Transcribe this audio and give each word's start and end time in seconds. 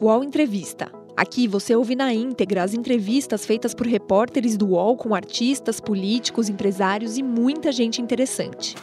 UOL 0.00 0.22
Entrevista. 0.22 0.92
Aqui 1.16 1.48
você 1.48 1.74
ouve 1.74 1.96
na 1.96 2.14
íntegra 2.14 2.62
as 2.62 2.72
entrevistas 2.72 3.44
feitas 3.44 3.74
por 3.74 3.84
repórteres 3.84 4.56
do 4.56 4.68
UOL 4.68 4.96
com 4.96 5.12
artistas, 5.12 5.80
políticos, 5.80 6.48
empresários 6.48 7.18
e 7.18 7.22
muita 7.22 7.72
gente 7.72 8.00
interessante. 8.00 8.76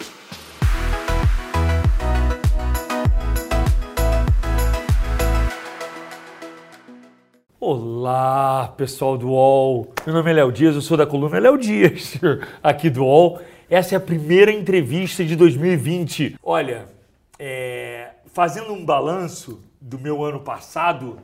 Olá, 7.61 8.73
pessoal 8.75 9.17
do 9.17 9.29
UOL. 9.29 9.87
Meu 10.05 10.15
nome 10.15 10.31
é 10.31 10.33
Léo 10.33 10.51
Dias, 10.51 10.75
eu 10.75 10.81
sou 10.81 10.97
da 10.97 11.07
coluna 11.07 11.39
Léo 11.39 11.57
Dias, 11.57 12.19
aqui 12.61 12.89
do 12.89 13.05
UOL. 13.05 13.39
Essa 13.69 13.95
é 13.95 13.97
a 13.97 14.01
primeira 14.01 14.51
entrevista 14.51 15.23
de 15.23 15.37
2020. 15.37 16.35
Olha, 16.43 16.87
é, 17.39 18.09
fazendo 18.33 18.73
um 18.73 18.83
balanço 18.83 19.63
do 19.85 19.99
meu 19.99 20.25
ano 20.25 20.39
passado, 20.39 21.19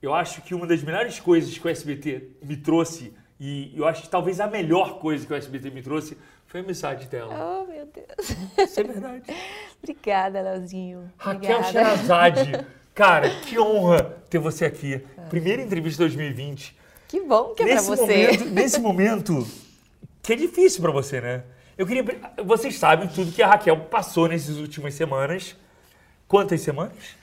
eu 0.00 0.14
acho 0.14 0.42
que 0.42 0.54
uma 0.54 0.64
das 0.64 0.80
melhores 0.80 1.18
coisas 1.18 1.58
que 1.58 1.66
o 1.66 1.68
SBT 1.68 2.36
me 2.40 2.56
trouxe, 2.56 3.12
e 3.38 3.72
eu 3.76 3.84
acho 3.84 4.02
que 4.02 4.08
talvez 4.08 4.38
a 4.38 4.46
melhor 4.46 5.00
coisa 5.00 5.26
que 5.26 5.32
o 5.32 5.36
SBT 5.36 5.70
me 5.70 5.82
trouxe, 5.82 6.16
foi 6.46 6.60
a 6.60 6.62
mensagem 6.62 7.08
dela. 7.08 7.34
Oh, 7.34 7.66
meu 7.66 7.86
Deus. 7.86 8.36
Isso 8.58 8.78
é 8.80 8.84
verdade. 8.84 9.24
Obrigada, 9.82 10.40
Leozinho. 10.40 11.10
Raquel. 11.18 11.64
Sherazade. 11.64 12.64
Cara, 12.94 13.28
que 13.40 13.58
honra 13.58 14.16
ter 14.28 14.38
você 14.38 14.66
aqui. 14.66 15.04
Primeira 15.28 15.60
entrevista 15.60 16.08
de 16.08 16.16
2020. 16.16 16.76
Que 17.08 17.20
bom 17.20 17.54
que 17.54 17.62
é 17.62 17.66
nesse 17.66 17.86
pra 17.86 17.96
você. 17.96 18.26
Momento, 18.26 18.44
nesse 18.50 18.80
momento, 18.80 19.48
que 20.22 20.32
é 20.32 20.36
difícil 20.36 20.80
pra 20.80 20.92
você, 20.92 21.20
né? 21.20 21.42
Eu 21.76 21.86
queria. 21.86 22.04
Vocês 22.44 22.78
sabem 22.78 23.08
tudo 23.08 23.32
que 23.32 23.42
a 23.42 23.48
Raquel 23.48 23.76
passou 23.86 24.28
nessas 24.28 24.58
últimas 24.58 24.94
semanas. 24.94 25.56
Quantas 26.28 26.60
semanas? 26.60 27.20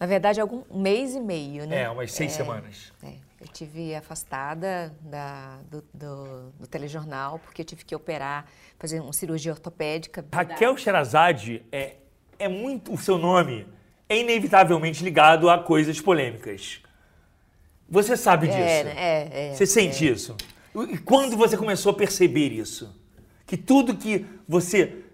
Na 0.00 0.06
verdade, 0.06 0.40
algum 0.40 0.62
um 0.70 0.80
mês 0.80 1.14
e 1.14 1.20
meio, 1.20 1.66
né? 1.66 1.82
É, 1.82 1.90
umas 1.90 2.10
seis 2.10 2.32
semanas. 2.32 2.90
É, 3.02 3.12
eu 3.38 3.46
tive 3.48 3.94
afastada 3.94 4.96
da, 5.02 5.58
do, 5.70 5.84
do, 5.92 6.52
do 6.58 6.66
telejornal 6.66 7.38
porque 7.38 7.60
eu 7.60 7.66
tive 7.66 7.84
que 7.84 7.94
operar, 7.94 8.46
fazer 8.78 8.98
uma 8.98 9.12
cirurgia 9.12 9.52
ortopédica. 9.52 10.24
Raquel 10.32 10.74
Sherazade 10.78 11.62
é, 11.70 11.96
é 12.38 12.48
muito. 12.48 12.94
O 12.94 12.96
seu 12.96 13.18
nome 13.18 13.66
é 14.08 14.18
inevitavelmente 14.18 15.04
ligado 15.04 15.50
a 15.50 15.58
coisas 15.58 16.00
polêmicas. 16.00 16.80
Você 17.86 18.16
sabe 18.16 18.46
disso? 18.46 18.58
É, 18.58 18.84
né? 18.84 18.94
é, 18.96 19.50
é. 19.50 19.54
Você 19.54 19.66
sente 19.66 20.10
isso? 20.10 20.34
E 20.88 20.96
quando 20.96 21.36
você 21.36 21.58
começou 21.58 21.92
a 21.92 21.94
perceber 21.94 22.48
isso? 22.52 22.98
Que 23.44 23.56
tudo 23.56 23.94
que 23.94 24.24
você 24.48 24.82
é, 24.82 25.09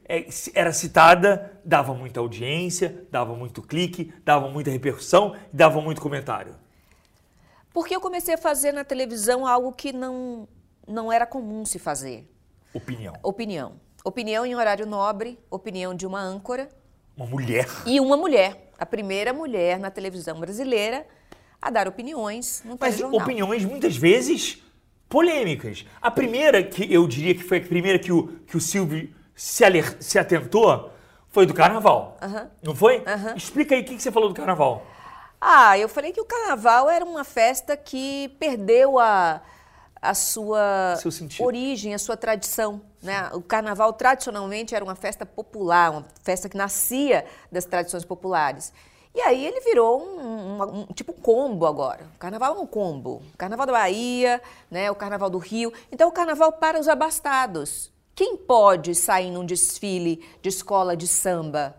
era 0.54 0.72
citada 0.72 1.58
dava 1.64 1.92
muita 1.94 2.20
audiência, 2.20 3.06
dava 3.10 3.34
muito 3.34 3.60
clique, 3.60 4.12
dava 4.24 4.48
muita 4.48 4.70
repercussão 4.70 5.34
e 5.52 5.56
dava 5.56 5.80
muito 5.80 6.00
comentário. 6.00 6.54
Porque 7.72 7.94
eu 7.94 8.00
comecei 8.00 8.34
a 8.34 8.38
fazer 8.38 8.72
na 8.72 8.84
televisão 8.84 9.46
algo 9.46 9.72
que 9.72 9.92
não, 9.92 10.48
não 10.86 11.12
era 11.12 11.26
comum 11.26 11.64
se 11.64 11.78
fazer. 11.78 12.26
Opinião. 12.72 13.14
Opinião. 13.22 13.72
Opinião 14.04 14.46
em 14.46 14.54
horário 14.54 14.86
nobre, 14.86 15.38
opinião 15.50 15.94
de 15.94 16.06
uma 16.06 16.20
âncora 16.20 16.68
Uma 17.16 17.26
mulher. 17.26 17.66
e 17.84 17.98
uma 18.00 18.16
mulher. 18.16 18.70
A 18.78 18.86
primeira 18.86 19.32
mulher 19.32 19.78
na 19.78 19.90
televisão 19.90 20.38
brasileira 20.38 21.06
a 21.60 21.70
dar 21.70 21.88
opiniões 21.88 22.62
no 22.64 22.76
Mas 22.78 23.00
opiniões 23.00 23.64
muitas 23.64 23.96
vezes 23.96 24.62
polêmicas. 25.08 25.84
A 26.00 26.10
primeira 26.10 26.62
que 26.62 26.92
eu 26.92 27.06
diria 27.08 27.34
que 27.34 27.42
foi 27.42 27.58
a 27.58 27.60
primeira 27.62 27.98
que 27.98 28.12
o, 28.12 28.28
que 28.46 28.56
o 28.56 28.60
Silvio 28.60 29.12
se, 29.36 29.64
aler- 29.64 29.96
se 30.02 30.18
atentou 30.18 30.90
foi 31.28 31.44
do 31.46 31.52
carnaval. 31.54 32.16
Aham. 32.22 32.50
Não 32.62 32.74
foi? 32.74 33.04
Aham. 33.06 33.34
Explica 33.36 33.74
aí 33.74 33.82
o 33.82 33.84
que, 33.84 33.94
que 33.96 34.02
você 34.02 34.10
falou 34.10 34.28
do 34.30 34.34
carnaval. 34.34 34.82
Ah, 35.40 35.78
eu 35.78 35.88
falei 35.88 36.12
que 36.12 36.20
o 36.20 36.24
carnaval 36.24 36.88
era 36.88 37.04
uma 37.04 37.22
festa 37.22 37.76
que 37.76 38.34
perdeu 38.40 38.98
a, 38.98 39.42
a 40.00 40.14
sua 40.14 40.94
origem, 41.44 41.92
a 41.94 41.98
sua 41.98 42.16
tradição. 42.16 42.80
Né? 43.02 43.28
O 43.34 43.42
carnaval 43.42 43.92
tradicionalmente 43.92 44.74
era 44.74 44.82
uma 44.82 44.94
festa 44.96 45.26
popular, 45.26 45.90
uma 45.90 46.06
festa 46.24 46.48
que 46.48 46.56
nascia 46.56 47.26
das 47.52 47.66
tradições 47.66 48.04
populares. 48.04 48.72
E 49.14 49.20
aí 49.20 49.44
ele 49.46 49.60
virou 49.60 50.02
um, 50.02 50.62
um- 50.62 50.80
um 50.80 50.86
tipo 50.94 51.12
combo 51.12 51.66
agora. 51.66 52.06
O 52.14 52.18
carnaval 52.18 52.56
é 52.56 52.58
um 52.58 52.66
combo. 52.66 53.22
O 53.34 53.36
carnaval 53.36 53.66
da 53.66 53.72
Bahia, 53.72 54.40
né? 54.70 54.90
o 54.90 54.94
carnaval 54.94 55.28
do 55.30 55.38
Rio. 55.38 55.72
Então 55.92 56.08
o 56.08 56.12
carnaval 56.12 56.52
para 56.52 56.80
os 56.80 56.88
abastados. 56.88 57.92
Quem 58.16 58.34
pode 58.34 58.94
sair 58.94 59.30
num 59.30 59.44
desfile 59.44 60.26
de 60.40 60.48
escola 60.48 60.96
de 60.96 61.06
samba, 61.06 61.76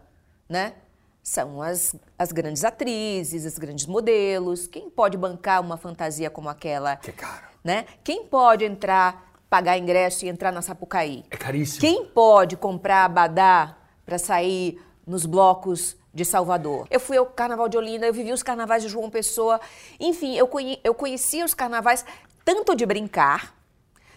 né? 0.47 0.75
São 1.23 1.63
as, 1.63 1.95
as 2.17 2.31
grandes 2.31 2.63
atrizes, 2.63 3.43
as 3.43 3.57
grandes 3.57 3.87
modelos. 3.87 4.67
Quem 4.67 4.87
pode 4.87 5.17
bancar 5.17 5.59
uma 5.59 5.77
fantasia 5.77 6.29
como 6.29 6.47
aquela? 6.47 6.97
Que 6.97 7.09
é 7.09 7.13
caro. 7.13 7.47
Né? 7.63 7.85
Quem 8.03 8.23
pode 8.23 8.63
entrar, 8.63 9.33
pagar 9.49 9.79
ingresso 9.79 10.25
e 10.25 10.29
entrar 10.29 10.51
na 10.51 10.61
Sapucaí? 10.61 11.25
É 11.31 11.35
caríssimo. 11.35 11.81
Quem 11.81 12.05
pode 12.05 12.55
comprar 12.55 13.05
abadá 13.05 13.75
para 14.05 14.19
sair 14.19 14.79
nos 15.07 15.25
blocos 15.25 15.97
de 16.13 16.23
Salvador? 16.23 16.85
Eu 16.91 16.99
fui 16.99 17.17
ao 17.17 17.25
Carnaval 17.25 17.67
de 17.67 17.77
Olinda, 17.77 18.05
eu 18.05 18.13
vivi 18.13 18.31
os 18.31 18.43
carnavais 18.43 18.83
de 18.83 18.89
João 18.89 19.09
Pessoa. 19.09 19.59
Enfim, 19.99 20.35
eu, 20.35 20.47
conhe, 20.47 20.79
eu 20.83 20.93
conhecia 20.93 21.43
os 21.43 21.55
carnavais 21.55 22.05
tanto 22.45 22.75
de 22.75 22.85
brincar, 22.85 23.57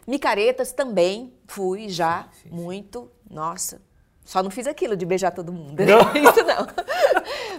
micaretas 0.06 0.70
também 0.70 1.32
fui 1.50 1.88
já, 1.88 2.28
muito. 2.48 3.10
Nossa, 3.28 3.82
só 4.24 4.42
não 4.42 4.50
fiz 4.50 4.66
aquilo 4.68 4.96
de 4.96 5.04
beijar 5.04 5.32
todo 5.32 5.52
mundo. 5.52 5.82
Não? 5.84 6.00
Isso 6.14 6.44
não. 6.44 6.66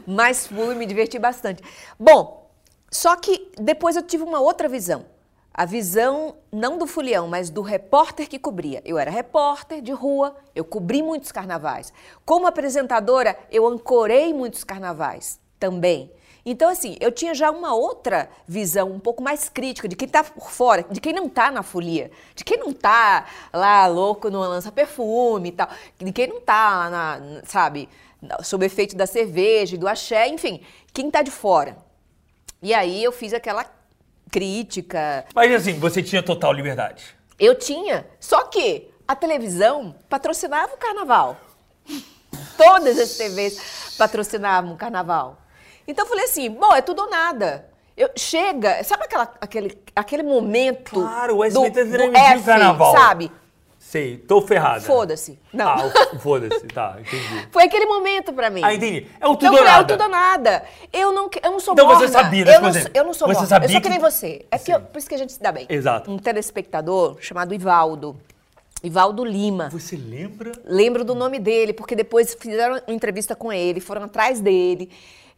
Mas 0.08 0.48
fui, 0.48 0.76
me 0.76 0.86
diverti 0.86 1.20
bastante. 1.20 1.62
Bom, 2.00 2.50
só 2.90 3.16
que 3.18 3.52
depois 3.60 3.98
eu 3.98 4.02
tive 4.02 4.24
uma 4.24 4.40
outra 4.40 4.70
visão. 4.70 5.06
A 5.54 5.66
visão 5.66 6.38
não 6.50 6.78
do 6.78 6.88
fulião, 6.88 7.28
mas 7.28 7.50
do 7.50 7.62
repórter 7.62 8.30
que 8.30 8.40
cobria. 8.40 8.82
Eu 8.86 8.98
era 8.98 9.12
repórter 9.12 9.82
de 9.82 9.92
rua, 9.92 10.38
eu 10.56 10.64
cobri 10.64 11.04
muitos 11.04 11.30
carnavais. 11.30 11.92
Como 12.26 12.48
apresentadora, 12.48 13.38
eu 13.52 13.68
ancorei 13.68 14.34
muitos 14.34 14.64
carnavais 14.64 15.38
também. 15.60 16.10
Então, 16.46 16.70
assim, 16.70 16.98
eu 17.00 17.12
tinha 17.12 17.36
já 17.36 17.52
uma 17.52 17.74
outra 17.74 18.30
visão 18.48 18.92
um 18.92 19.00
pouco 19.00 19.22
mais 19.22 19.48
crítica 19.48 19.88
de 19.88 19.96
quem 19.96 20.08
tá 20.08 20.24
por 20.24 20.50
fora, 20.50 20.84
de 20.90 21.00
quem 21.00 21.14
não 21.14 21.30
tá 21.30 21.52
na 21.52 21.62
folia, 21.62 22.10
de 22.36 22.44
quem 22.44 22.58
não 22.58 22.74
tá 22.74 23.26
lá 23.54 23.86
louco 23.88 24.30
no 24.30 24.40
lança-perfume 24.40 25.50
e 25.50 25.52
tal, 25.52 25.70
de 26.00 26.12
quem 26.12 26.28
não 26.28 26.42
tá 26.42 26.70
lá, 26.70 26.90
na, 26.90 27.42
sabe, 27.46 27.88
sob 28.44 28.66
efeito 28.66 28.96
da 28.96 29.06
cerveja 29.06 29.76
e 29.76 29.78
do 29.78 29.88
axé, 29.88 30.28
enfim, 30.28 30.62
quem 30.94 31.12
tá 31.12 31.22
de 31.22 31.32
fora. 31.32 31.78
E 32.62 32.74
aí 32.74 33.04
eu 33.04 33.12
fiz 33.12 33.34
aquela 33.34 33.66
crítica. 34.32 35.26
Mas 35.34 35.52
assim, 35.54 35.80
você 35.80 36.02
tinha 36.02 36.24
total 36.24 36.54
liberdade. 36.54 37.16
Eu 37.40 37.56
tinha, 37.56 38.08
só 38.20 38.44
que 38.46 38.90
a 39.08 39.16
televisão 39.16 39.96
patrocinava 40.08 40.74
o 40.74 40.78
carnaval. 40.78 41.38
Todas 42.56 43.00
as 43.00 43.18
TVs 43.18 43.96
patrocinavam 43.98 44.74
o 44.74 44.78
carnaval. 44.78 45.41
Então 45.88 46.06
eu 46.06 46.10
falei 46.10 46.26
assim, 46.26 46.50
bom, 46.50 46.74
é 46.74 46.82
tudo 46.82 47.02
ou 47.04 47.10
nada. 47.10 47.66
Eu, 47.98 48.10
chega, 48.16 48.84
sabe 48.84 49.04
aquela, 49.04 49.32
aquele, 49.42 49.78
aquele 49.96 50.24
momento 50.24 50.92
Claro, 50.92 51.36
o 51.36 51.38
do, 51.40 51.44
SBT 51.46 51.84
do 51.86 51.92
transmitiu 51.92 52.24
F, 52.38 52.44
carnaval. 52.46 52.94
sabe? 52.96 53.32
Sei, 53.78 54.16
tô 54.18 54.42
ferrada. 54.42 54.80
Foda-se. 54.82 55.38
Não. 55.52 55.68
Ah, 55.68 55.92
foda-se, 56.20 56.66
tá, 56.68 56.96
entendi. 57.00 57.48
Foi 57.52 57.64
aquele 57.64 57.86
momento 57.88 58.32
pra 58.32 58.50
mim. 58.50 58.62
Ah, 58.64 58.74
entendi. 58.74 59.08
É 59.20 59.28
o 59.28 59.36
tudo 59.36 59.48
Então, 59.48 59.54
ou 59.54 59.60
eu 59.60 59.66
falei, 59.66 59.74
é 59.74 59.76
o 59.76 59.82
nada. 59.82 59.94
tudo 59.94 60.04
ou 60.04 60.10
nada. 60.10 60.64
Eu 60.94 61.12
não, 61.12 61.30
eu 61.44 61.52
não 61.52 61.60
sou 61.60 61.74
Então 61.74 61.88
você 61.88 61.94
morna. 62.08 62.08
sabia, 62.08 62.46
eu, 62.46 62.54
por 62.54 62.62
não, 62.62 62.70
exemplo, 62.70 62.92
eu 62.94 63.04
não 63.04 63.14
sou 63.14 63.28
você 63.28 63.34
morna. 63.34 63.48
sabia 63.48 63.68
eu 63.68 63.72
sou 63.74 63.82
que- 63.82 63.90
nem 63.90 64.00
você. 64.00 64.46
É 64.50 64.58
que 64.58 64.72
eu- 64.72 64.80
por 64.82 64.98
isso 64.98 65.10
que 65.10 65.16
a 65.16 65.18
gente 65.18 65.34
se 65.34 65.42
dá 65.42 65.52
bem. 65.52 65.66
Exato. 65.68 66.10
Um 66.10 66.18
telespectador 66.18 67.18
chamado 67.20 67.54
Ivaldo. 67.54 68.16
Ivaldo 68.84 69.26
Lima. 69.26 69.70
Você 69.70 69.96
lembra? 69.98 70.52
Lembro 70.64 71.04
do 71.04 71.14
nome 71.14 71.38
dele, 71.40 71.74
porque 71.74 71.96
depois 71.96 72.36
fizeram 72.40 72.82
uma 72.88 72.96
entrevista 72.96 73.36
com 73.36 73.52
ele, 73.52 73.80
foram 73.80 74.04
atrás 74.04 74.40
dele. 74.40 74.90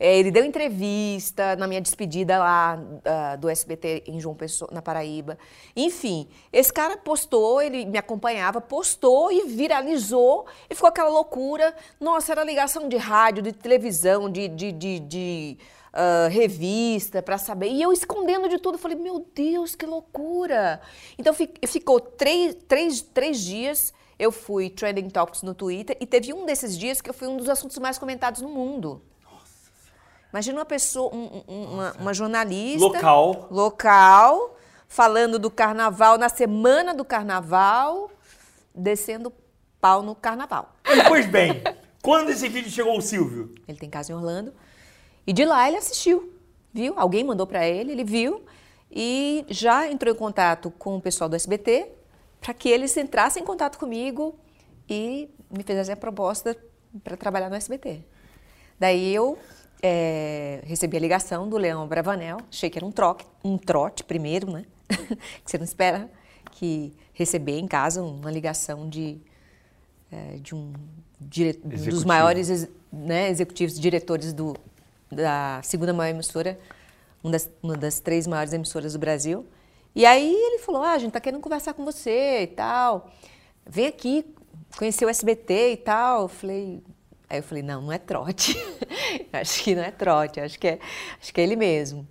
É, 0.03 0.19
ele 0.19 0.31
deu 0.31 0.43
entrevista 0.43 1.55
na 1.55 1.65
minha 1.65 1.79
despedida 1.79 2.37
lá 2.37 2.77
ah, 3.05 3.37
do 3.37 3.47
SBT 3.47 4.03
em 4.05 4.19
João 4.19 4.35
Pessoa, 4.35 4.69
na 4.73 4.81
Paraíba. 4.81 5.37
Enfim, 5.73 6.27
esse 6.51 6.73
cara 6.73 6.97
postou, 6.97 7.61
ele 7.61 7.85
me 7.85 7.97
acompanhava, 7.97 8.59
postou 8.59 9.31
e 9.31 9.47
viralizou. 9.47 10.45
E 10.69 10.75
ficou 10.75 10.89
aquela 10.89 11.07
loucura. 11.07 11.73
Nossa, 12.01 12.33
era 12.33 12.43
ligação 12.43 12.89
de 12.89 12.97
rádio, 12.97 13.41
de 13.41 13.53
televisão, 13.53 14.29
de, 14.29 14.49
de, 14.49 14.73
de, 14.73 14.99
de, 14.99 15.57
ah, 15.93 16.27
revista 16.29 17.23
para 17.23 17.37
saber. 17.37 17.69
E 17.69 17.81
eu 17.81 17.93
escondendo 17.93 18.49
de 18.49 18.57
tudo. 18.59 18.77
Falei, 18.77 18.97
meu 18.97 19.25
Deus, 19.33 19.73
que 19.73 19.85
loucura! 19.85 20.81
Então 21.17 21.33
fi- 21.33 21.49
ficou 21.65 22.01
três, 22.01 22.57
três, 22.67 23.01
três 23.01 23.39
dias. 23.39 23.93
Eu 24.19 24.33
fui 24.33 24.69
trending 24.69 25.09
topics 25.09 25.43
no 25.43 25.53
Twitter 25.55 25.95
e 26.01 26.05
teve 26.05 26.33
um 26.33 26.45
desses 26.45 26.77
dias 26.77 26.99
que 26.99 27.09
eu 27.09 27.13
fui 27.13 27.29
um 27.29 27.37
dos 27.37 27.47
assuntos 27.47 27.77
mais 27.77 27.97
comentados 27.97 28.41
no 28.41 28.49
mundo. 28.49 29.01
Imagina 30.33 30.57
uma 30.59 30.65
pessoa, 30.65 31.13
um- 31.15 31.43
um- 31.47 31.63
uma, 31.73 31.91
uma 31.99 32.13
jornalista 32.13 32.83
Local. 32.87 33.47
local, 33.51 34.57
falando 34.87 35.37
do 35.37 35.51
carnaval 35.51 36.17
na 36.17 36.27
semana 36.27 36.91
do 36.91 37.05
carnaval, 37.05 38.09
descendo 38.73 39.31
pau 39.79 40.01
no 40.01 40.15
carnaval. 40.15 40.73
Pois 41.07 41.27
bem, 41.27 41.61
quando 42.01 42.31
esse 42.31 42.49
vídeo 42.49 42.71
chegou 42.71 42.93
ao 42.93 43.01
Silvio? 43.01 43.53
Ele 43.67 43.77
tem 43.77 43.89
casa 43.91 44.11
em 44.11 44.15
Orlando. 44.15 44.51
E 45.27 45.31
de 45.31 45.45
lá 45.45 45.67
ele 45.67 45.77
assistiu. 45.77 46.33
viu, 46.73 46.95
alguém 46.97 47.23
mandou 47.23 47.45
para 47.45 47.67
ele, 47.67 47.91
ele 47.91 48.03
viu 48.03 48.43
e 48.91 49.45
já 49.49 49.87
entrou 49.87 50.11
em 50.11 50.17
contato 50.17 50.71
com 50.71 50.97
o 50.97 51.01
pessoal 51.01 51.29
do 51.29 51.35
SBT 51.35 51.91
para 52.41 52.51
que 52.55 52.67
eles 52.67 52.97
entrassem 52.97 53.43
em 53.43 53.45
contato 53.45 53.77
comigo 53.77 54.35
e 54.89 55.29
me 55.55 55.61
fizessem 55.63 55.93
a 55.93 55.97
proposta 55.97 56.57
para 57.03 57.15
trabalhar 57.15 57.47
no 57.51 57.55
SBT. 57.55 58.03
Daí 58.79 59.13
eu 59.13 59.37
é, 59.85 60.61
recebi 60.63 60.95
a 60.95 60.99
ligação 61.01 61.49
do 61.49 61.57
Leão 61.57 61.85
Bravanel, 61.85 62.37
achei 62.49 62.69
que 62.69 62.79
era 62.79 62.85
um 62.85 62.91
trote, 62.91 63.27
um 63.43 63.57
trote 63.57 64.01
primeiro, 64.05 64.49
né? 64.49 64.63
que 64.87 65.51
você 65.51 65.57
não 65.57 65.65
espera 65.65 66.09
que 66.51 66.93
receber 67.13 67.59
em 67.59 67.67
casa 67.67 68.01
uma 68.01 68.31
ligação 68.31 68.87
de, 68.87 69.19
é, 70.09 70.37
de 70.37 70.55
um 70.55 70.71
dire... 71.19 71.53
dos 71.53 72.05
maiores 72.05 72.69
né, 72.91 73.29
executivos 73.29 73.77
diretores 73.77 74.31
do, 74.31 74.55
da 75.11 75.59
segunda 75.61 75.91
maior 75.91 76.11
emissora, 76.15 76.57
uma 77.21 77.33
das, 77.33 77.49
uma 77.61 77.75
das 77.75 77.99
três 77.99 78.25
maiores 78.25 78.53
emissoras 78.53 78.93
do 78.93 78.99
Brasil. 78.99 79.45
E 79.93 80.05
aí 80.05 80.33
ele 80.33 80.59
falou: 80.59 80.81
ah, 80.81 80.93
a 80.93 80.97
gente 80.97 81.09
está 81.09 81.19
querendo 81.19 81.41
conversar 81.41 81.73
com 81.73 81.83
você 81.83 82.43
e 82.43 82.47
tal. 82.47 83.11
Vem 83.65 83.87
aqui 83.87 84.25
conhecer 84.77 85.05
o 85.05 85.09
SBT 85.09 85.73
e 85.73 85.77
tal. 85.77 86.23
Eu 86.23 86.27
falei, 86.29 86.81
aí 87.29 87.39
eu 87.39 87.43
falei, 87.43 87.63
não, 87.63 87.81
não 87.81 87.91
é 87.91 87.97
trote. 87.97 88.55
acho 89.33 89.63
que 89.63 89.75
não 89.75 89.83
é 89.83 89.91
trote, 89.91 90.39
acho 90.39 90.59
que 90.59 90.67
é, 90.67 90.79
acho 91.19 91.33
que 91.33 91.41
é 91.41 91.43
ele 91.43 91.55
mesmo. 91.55 92.07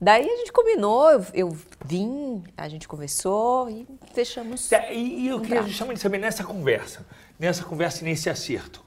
Daí 0.00 0.28
a 0.28 0.36
gente 0.36 0.52
combinou, 0.52 1.10
eu, 1.10 1.26
eu 1.32 1.56
vim, 1.84 2.42
a 2.56 2.68
gente 2.68 2.86
conversou 2.86 3.70
e 3.70 3.86
fechamos. 4.12 4.70
E, 4.90 5.22
e 5.24 5.28
eu 5.28 5.40
queria 5.40 5.62
justamente 5.62 6.00
saber 6.00 6.18
nessa 6.18 6.44
conversa, 6.44 7.06
nessa 7.38 7.64
conversa 7.64 8.02
e 8.02 8.04
nesse 8.04 8.28
acerto. 8.28 8.84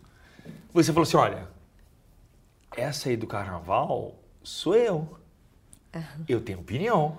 Você 0.73 0.91
falou 0.91 1.03
assim: 1.03 1.17
olha, 1.17 1.47
essa 2.75 3.09
aí 3.09 3.17
do 3.17 3.25
carnaval 3.25 4.15
sou 4.43 4.75
eu. 4.75 5.17
Uhum. 5.95 6.25
Eu 6.27 6.41
tenho 6.41 6.59
opinião. 6.59 7.17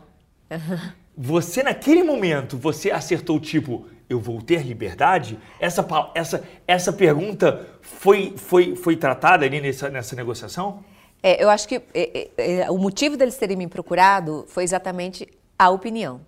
Uhum. 0.50 0.92
Você, 1.16 1.64
naquele 1.64 2.04
momento, 2.04 2.56
você 2.56 2.92
acertou 2.92 3.40
tipo, 3.40 3.88
eu 4.08 4.18
vou 4.18 4.40
ter 4.40 4.62
liberdade? 4.62 5.38
Essa, 5.60 5.86
essa, 6.14 6.44
essa 6.66 6.92
pergunta 6.92 7.66
foi, 7.80 8.34
foi, 8.36 8.74
foi 8.74 8.96
tratada 8.96 9.44
ali 9.44 9.60
nessa, 9.60 9.88
nessa 9.90 10.16
negociação? 10.16 10.82
É, 11.22 11.42
eu 11.42 11.50
acho 11.50 11.68
que 11.68 11.76
é, 11.76 11.82
é, 11.94 12.60
é, 12.60 12.70
o 12.70 12.78
motivo 12.78 13.16
deles 13.16 13.36
terem 13.36 13.56
me 13.56 13.66
procurado 13.66 14.44
foi 14.48 14.64
exatamente 14.64 15.28
a 15.58 15.68
opinião. 15.70 16.20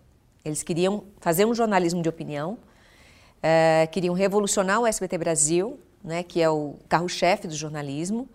Eles 0.44 0.62
queriam 0.62 1.04
fazer 1.20 1.44
um 1.44 1.54
jornalismo 1.54 2.02
de 2.02 2.08
opinião, 2.08 2.58
é, 3.42 3.88
queriam 3.90 4.14
revolucionar 4.14 4.80
o 4.80 4.86
SBT 4.86 5.18
Brasil, 5.18 5.78
né, 6.02 6.22
que 6.22 6.40
é 6.40 6.50
o 6.50 6.76
carro-chefe 6.88 7.46
do 7.46 7.54
jornalismo, 7.54 8.28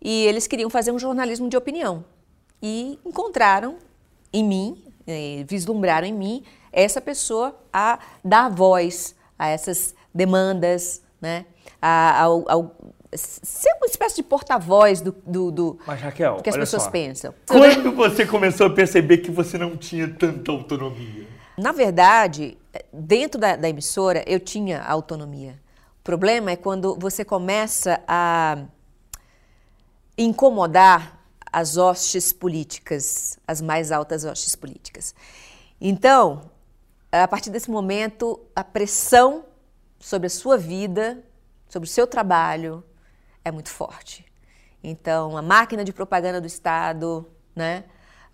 e 0.00 0.26
eles 0.26 0.46
queriam 0.46 0.70
fazer 0.70 0.92
um 0.92 0.98
jornalismo 0.98 1.48
de 1.48 1.56
opinião. 1.56 2.04
E 2.62 2.98
encontraram 3.04 3.76
em 4.32 4.44
mim, 4.44 4.82
é, 5.06 5.44
vislumbraram 5.48 6.06
em 6.06 6.12
mim 6.12 6.44
essa 6.72 7.00
pessoa 7.00 7.58
a 7.72 7.98
dar 8.24 8.48
voz 8.48 9.14
a 9.38 9.48
essas 9.48 9.94
demandas, 10.12 11.02
né? 11.20 11.46
A, 11.80 12.22
ao, 12.22 12.44
ao, 12.50 12.76
ser 13.12 13.72
uma 13.76 13.86
espécie 13.86 14.16
de 14.16 14.22
porta-voz 14.22 15.00
do, 15.00 15.14
do, 15.26 15.50
do, 15.50 15.78
Mas, 15.86 16.00
Raquel, 16.00 16.36
que 16.42 16.50
as 16.50 16.56
pessoas 16.56 16.84
só. 16.84 16.90
pensam. 16.90 17.34
Quando 17.46 17.92
você 17.92 18.26
começou 18.26 18.66
a 18.66 18.70
perceber 18.70 19.18
que 19.18 19.30
você 19.30 19.56
não 19.56 19.76
tinha 19.76 20.08
tanta 20.08 20.50
autonomia? 20.50 21.26
Na 21.56 21.72
verdade, 21.72 22.58
dentro 22.92 23.40
da, 23.40 23.56
da 23.56 23.68
emissora, 23.68 24.22
eu 24.26 24.38
tinha 24.38 24.82
autonomia. 24.82 25.58
O 26.00 26.04
problema 26.04 26.50
é 26.50 26.56
quando 26.56 26.96
você 26.98 27.24
começa 27.24 28.00
a 28.06 28.58
incomodar 30.16 31.18
as 31.52 31.76
hostes 31.76 32.32
políticas, 32.32 33.38
as 33.46 33.60
mais 33.60 33.90
altas 33.90 34.24
hostes 34.24 34.54
políticas. 34.54 35.14
Então, 35.80 36.50
a 37.10 37.26
partir 37.26 37.50
desse 37.50 37.70
momento, 37.70 38.40
a 38.54 38.62
pressão 38.62 39.44
sobre 39.98 40.26
a 40.26 40.30
sua 40.30 40.56
vida, 40.56 41.22
sobre 41.68 41.88
o 41.88 41.90
seu 41.90 42.06
trabalho, 42.06 42.84
é 43.44 43.50
muito 43.50 43.70
forte. 43.70 44.24
Então, 44.82 45.36
a 45.36 45.42
máquina 45.42 45.84
de 45.84 45.92
propaganda 45.92 46.40
do 46.40 46.46
Estado, 46.46 47.26
né? 47.54 47.84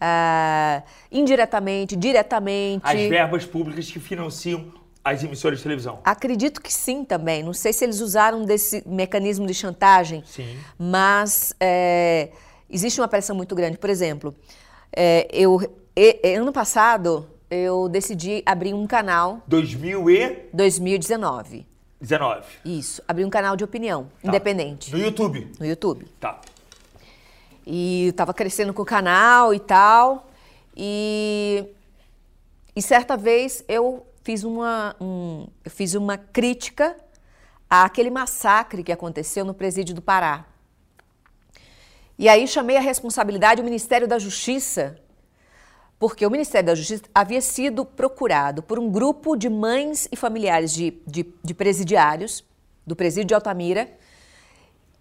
Ah, 0.01 0.83
indiretamente, 1.11 1.97
diretamente. 1.97 2.85
As 2.85 3.01
verbas 3.09 3.47
públicas 3.47 3.91
que 3.91 3.99
financiam 3.99 4.73
as 5.03 5.23
emissoras 5.23 5.59
de 5.59 5.63
televisão. 5.63 6.01
Acredito 6.05 6.61
que 6.61 6.73
sim 6.73 7.05
também. 7.05 7.43
Não 7.43 7.53
sei 7.53 7.73
se 7.73 7.85
eles 7.85 8.01
usaram 8.01 8.45
desse 8.45 8.83
mecanismo 8.87 9.47
de 9.47 9.55
chantagem, 9.55 10.23
sim. 10.27 10.59
mas 10.79 11.55
é, 11.61 12.31
existe 12.69 13.01
uma 13.01 13.09
pressão 13.09 13.37
muito 13.37 13.55
grande. 13.55 13.79
Por 13.79 13.91
exemplo, 13.91 14.35
é, 14.95 15.29
eu, 15.31 15.61
e, 15.95 16.35
ano 16.35 16.53
passado 16.53 17.29
eu 17.55 17.89
decidi 17.89 18.43
abrir 18.45 18.75
um 18.75 18.87
canal. 18.87 19.43
2000 19.47 20.11
e? 20.11 20.49
2019. 20.53 21.67
19. 22.01 22.47
Isso, 22.65 23.03
abri 23.09 23.25
um 23.25 23.31
canal 23.31 23.57
de 23.57 23.65
opinião, 23.65 24.11
tá. 24.23 24.29
independente. 24.29 24.93
No 24.93 24.99
YouTube? 24.99 25.51
No 25.59 25.65
YouTube. 25.65 26.07
Tá. 26.21 26.41
E 27.67 28.09
eu 28.09 28.13
tava 28.13 28.35
crescendo 28.35 28.75
com 28.75 28.83
o 28.83 28.85
canal 28.85 29.55
e 29.55 29.61
tal. 29.61 30.29
E, 30.77 31.65
e 32.77 32.83
certa 32.83 33.17
vez 33.17 33.65
eu 33.69 34.07
fiz 34.23 34.45
uma, 34.45 34.95
um, 35.01 35.47
eu 35.65 35.71
fiz 35.71 35.95
uma 35.95 36.19
crítica 36.19 36.97
àquele 37.71 38.11
massacre 38.11 38.83
que 38.83 38.93
aconteceu 38.93 39.45
no 39.45 39.55
presídio 39.55 39.95
do 39.95 40.03
Pará. 40.03 40.45
E 42.19 42.29
aí 42.29 42.47
chamei 42.47 42.77
a 42.77 42.81
responsabilidade 42.81 43.61
o 43.61 43.65
Ministério 43.65 44.07
da 44.07 44.19
Justiça 44.19 44.97
porque 45.99 46.27
o 46.27 46.31
Ministério 46.31 46.67
da 46.67 46.75
Justiça 46.75 47.05
havia 47.15 47.41
sido 47.41 47.85
procurado 47.85 48.63
por 48.63 48.79
um 48.79 48.91
grupo 48.91 49.37
de 49.37 49.49
mães 49.49 50.09
e 50.11 50.17
familiares 50.17 50.73
de, 50.73 50.93
de, 51.07 51.27
de 51.43 51.55
presidiários 51.55 52.45
do 52.87 52.95
presídio 52.95 53.29
de 53.29 53.35
Altamira, 53.35 53.91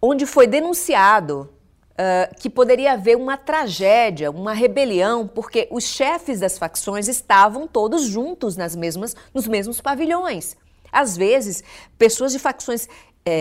onde 0.02 0.26
foi 0.26 0.48
denunciado 0.48 1.50
uh, 1.92 2.36
que 2.40 2.50
poderia 2.50 2.94
haver 2.94 3.18
uma 3.18 3.38
tragédia, 3.38 4.32
uma 4.32 4.54
rebelião, 4.54 5.28
porque 5.28 5.68
os 5.72 5.84
chefes 5.84 6.40
das 6.40 6.58
facções 6.58 7.08
estavam 7.08 7.68
todos 7.68 8.04
juntos 8.04 8.56
nas 8.56 8.76
mesmas, 8.76 9.16
nos 9.34 9.48
mesmos 9.48 9.82
pavilhões. 9.82 10.56
Às 10.92 11.18
vezes, 11.18 11.64
pessoas 11.98 12.32
de 12.32 12.40
facções 12.40 12.88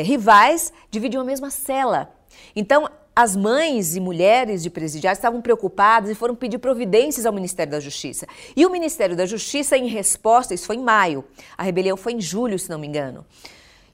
rivais 0.04 0.72
dividiam 0.90 1.22
a 1.22 1.24
mesma 1.24 1.50
cela. 1.50 2.14
Então, 2.54 2.88
as 3.14 3.36
mães 3.36 3.94
e 3.94 4.00
mulheres 4.00 4.62
de 4.62 4.70
presidiários 4.70 5.18
estavam 5.18 5.42
preocupadas 5.42 6.10
e 6.10 6.14
foram 6.14 6.34
pedir 6.34 6.58
providências 6.58 7.26
ao 7.26 7.32
Ministério 7.32 7.70
da 7.70 7.80
Justiça. 7.80 8.26
E 8.56 8.64
o 8.64 8.70
Ministério 8.70 9.14
da 9.14 9.26
Justiça, 9.26 9.76
em 9.76 9.86
resposta, 9.86 10.54
isso 10.54 10.66
foi 10.66 10.76
em 10.76 10.82
maio, 10.82 11.24
a 11.56 11.62
rebelião 11.62 11.96
foi 11.96 12.14
em 12.14 12.20
julho, 12.20 12.58
se 12.58 12.70
não 12.70 12.78
me 12.78 12.86
engano. 12.86 13.24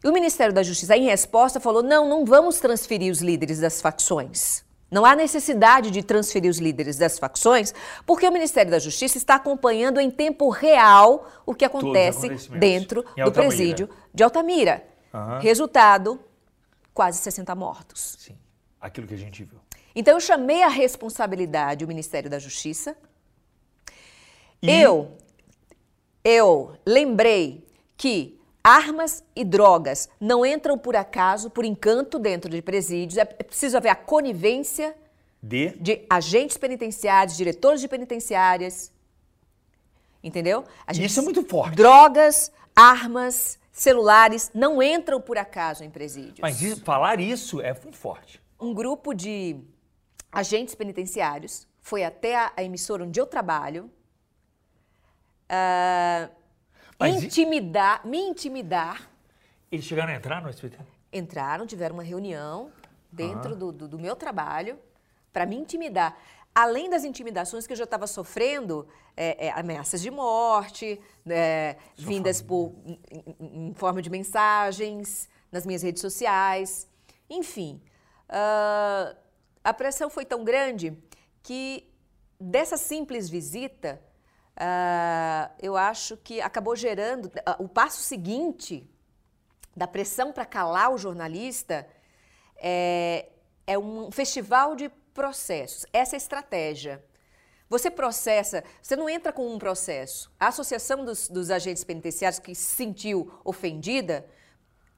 E 0.03 0.09
o 0.09 0.13
Ministério 0.13 0.55
da 0.55 0.63
Justiça, 0.63 0.97
em 0.97 1.05
resposta, 1.05 1.59
falou: 1.59 1.83
não, 1.83 2.09
não 2.09 2.25
vamos 2.25 2.61
transferir 2.61 3.11
os 3.11 3.21
líderes 3.21 3.59
das 3.59 3.81
facções. 3.81 4.65
Não 4.91 5.05
há 5.05 5.15
necessidade 5.15 5.91
de 5.91 6.03
transferir 6.03 6.51
os 6.51 6.59
líderes 6.59 6.97
das 6.97 7.19
facções, 7.19 7.75
porque 8.07 8.27
o 8.27 8.33
Ministério 8.33 8.71
da 8.71 8.79
Justiça 8.79 9.19
está 9.19 9.35
acompanhando 9.35 10.01
em 10.01 10.11
tempo 10.11 10.49
real 10.49 11.29
o 11.45 11.55
que 11.55 11.65
acontece 11.65 12.31
dentro 12.59 13.05
do 13.17 13.33
presídio 13.33 13.91
de 14.15 14.23
Altamira. 14.23 14.83
Uhum. 15.13 15.41
Resultado: 15.41 16.21
quase 16.95 17.19
60 17.19 17.55
mortos. 17.57 18.17
Sim 18.21 18.48
aquilo 18.81 19.07
que 19.07 19.15
a 19.15 19.19
gente 19.19 19.45
viu. 19.45 19.59
Então 19.95 20.15
eu 20.15 20.21
chamei 20.21 20.63
a 20.63 20.69
responsabilidade 20.69 21.85
o 21.85 21.89
Ministério 21.89 22.31
da 22.31 22.39
Justiça. 22.39 22.97
E... 24.63 24.71
Eu 24.71 25.17
eu 26.25 26.77
lembrei 26.85 27.67
que 27.97 28.39
armas 28.63 29.25
e 29.35 29.45
drogas 29.45 30.09
não 30.21 30.45
entram 30.45 30.77
por 30.77 30.95
acaso, 30.95 31.49
por 31.49 31.65
encanto 31.65 32.19
dentro 32.19 32.51
de 32.51 32.61
presídios. 32.61 33.17
É 33.17 33.25
preciso 33.25 33.77
haver 33.77 33.89
a 33.89 33.95
conivência 33.95 34.95
de, 35.43 35.71
de 35.79 36.05
agentes 36.11 36.57
penitenciários, 36.57 37.37
diretores 37.37 37.81
de 37.81 37.89
penitenciárias. 37.89 38.93
Entendeu? 40.23 40.65
Gente, 40.91 41.07
Isso 41.07 41.21
é 41.21 41.23
muito 41.23 41.43
forte. 41.45 41.77
Drogas, 41.77 42.53
armas, 42.77 43.59
celulares 43.73 44.51
não 44.53 44.83
entram 44.83 45.21
por 45.21 45.39
acaso 45.39 45.83
em 45.83 45.89
presídios. 45.89 46.41
Mas 46.41 46.61
isso, 46.61 46.83
falar 46.83 47.21
isso 47.21 47.61
é 47.63 47.73
muito 47.73 47.97
forte 47.97 48.39
um 48.61 48.75
grupo 48.75 49.15
de 49.15 49.61
agentes 50.31 50.75
penitenciários 50.75 51.67
foi 51.81 52.05
até 52.05 52.37
a, 52.37 52.53
a 52.57 52.63
emissora 52.63 53.05
onde 53.05 53.21
eu 53.21 53.27
trabalho 53.27 53.91
uh, 55.51 57.07
intimidar, 57.07 58.03
e... 58.05 58.09
me 58.09 58.19
intimidar. 58.19 59.11
Eles 59.71 59.85
chegaram 59.85 60.13
a 60.13 60.17
entrar 60.17 60.43
no 60.43 60.49
SBT? 60.49 60.79
Entraram, 61.13 61.67
tiveram 61.67 61.95
uma 61.95 62.03
reunião 62.03 62.71
dentro 63.11 63.57
do, 63.57 63.73
do, 63.73 63.89
do 63.89 63.99
meu 63.99 64.15
trabalho 64.15 64.79
para 65.33 65.47
me 65.47 65.57
intimidar 65.57 66.17
além 66.59 66.91
das 66.91 67.05
intimidações 67.05 67.69
que 67.69 67.73
eu 67.73 67.77
já 67.77 67.85
estava 67.85 68.07
sofrendo, 68.09 68.89
é, 69.17 69.47
é, 69.47 69.51
ameaças 69.53 70.03
de 70.03 70.11
morte, 70.11 71.01
é, 71.29 71.77
vindas 71.97 72.43
por, 72.43 72.75
em, 72.85 73.69
em, 73.69 73.75
forma 73.75 74.03
de 74.03 74.11
mensagens 74.11 75.29
nas 75.53 75.65
minhas 75.65 75.83
redes 75.83 76.03
sociais, 76.03 76.89
enfim. 77.31 77.81
Uh, 78.29 79.17
a 79.65 79.75
pressão 79.75 80.11
foi 80.11 80.25
tão 80.25 80.45
grande 80.45 80.97
que 81.43 81.91
dessa 82.39 82.77
simples 82.77 83.29
visita, 83.29 84.01
uh, 84.57 85.53
eu 85.61 85.77
acho 85.77 86.17
que 86.19 86.41
acabou 86.41 86.77
gerando 86.77 87.27
uh, 87.27 87.63
o 87.63 87.69
passo 87.69 88.03
seguinte 88.03 88.89
da 89.75 89.87
pressão 89.87 90.33
para 90.33 90.45
calar 90.45 90.93
o 90.93 90.99
jornalista 90.99 91.87
é, 92.57 93.29
é 93.67 93.79
um 93.79 94.11
festival 94.11 94.75
de 94.75 94.89
processos. 95.15 95.87
Essa 95.93 96.17
é 96.17 96.17
a 96.17 96.19
estratégia. 96.19 97.05
Você 97.69 97.91
processa, 97.91 98.65
você 98.83 98.97
não 98.97 99.09
entra 99.09 99.33
com 99.33 99.47
um 99.53 99.59
processo. 99.59 100.33
A 100.41 100.49
Associação 100.49 101.05
dos, 101.05 101.29
dos 101.29 101.51
Agentes 101.51 101.85
Penitenciários 101.85 102.39
que 102.39 102.55
se 102.55 102.75
sentiu 102.77 103.31
ofendida, 103.45 104.27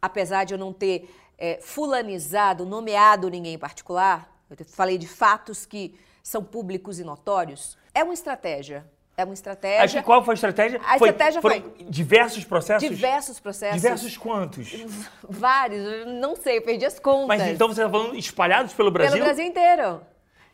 apesar 0.00 0.44
de 0.44 0.54
eu 0.54 0.58
não 0.58 0.72
ter 0.72 1.10
é, 1.40 1.58
fulanizado, 1.62 2.66
nomeado 2.66 3.30
ninguém 3.30 3.54
em 3.54 3.58
particular, 3.58 4.30
eu 4.50 4.56
falei 4.66 4.98
de 4.98 5.08
fatos 5.08 5.64
que 5.64 5.98
são 6.22 6.44
públicos 6.44 7.00
e 7.00 7.04
notórios, 7.04 7.78
é 7.94 8.04
uma 8.04 8.14
estratégia. 8.14 8.84
É 9.16 9.24
uma 9.24 9.34
estratégia. 9.34 9.84
Acho 9.84 9.96
que 9.98 10.02
qual 10.02 10.24
foi 10.24 10.32
a 10.32 10.34
estratégia? 10.34 10.80
A 10.82 10.98
foi, 10.98 11.10
estratégia 11.10 11.42
foi 11.42 11.74
diversos 11.88 12.42
processos? 12.44 12.88
Diversos 12.88 13.38
processos. 13.38 13.82
Diversos 13.82 14.16
quantos? 14.16 14.72
Vários, 15.28 16.06
não 16.06 16.36
sei, 16.36 16.56
eu 16.58 16.62
perdi 16.62 16.86
as 16.86 16.98
contas. 16.98 17.26
Mas 17.26 17.42
então 17.48 17.68
você 17.68 17.82
está 17.82 17.90
falando 17.90 18.16
espalhados 18.16 18.72
pelo 18.72 18.90
Brasil? 18.90 19.12
Pelo 19.12 19.24
Brasil 19.24 19.44
inteiro. 19.44 20.00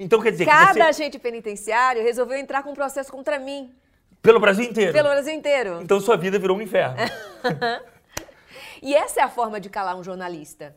Então 0.00 0.20
quer 0.20 0.32
dizer 0.32 0.46
Cada 0.46 0.68
que 0.68 0.74
você... 0.74 0.82
agente 0.82 1.18
penitenciário 1.18 2.02
resolveu 2.02 2.36
entrar 2.36 2.62
com 2.64 2.70
um 2.70 2.74
processo 2.74 3.10
contra 3.12 3.38
mim. 3.38 3.72
Pelo 4.20 4.40
Brasil 4.40 4.64
inteiro? 4.64 4.92
Pelo 4.92 5.10
Brasil 5.10 5.34
inteiro. 5.34 5.80
Então 5.82 6.00
sua 6.00 6.16
vida 6.16 6.36
virou 6.36 6.56
um 6.56 6.62
inferno. 6.62 6.96
e 8.82 8.94
essa 8.94 9.20
é 9.20 9.22
a 9.22 9.28
forma 9.28 9.60
de 9.60 9.68
calar 9.68 9.96
um 9.96 10.04
jornalista. 10.04 10.74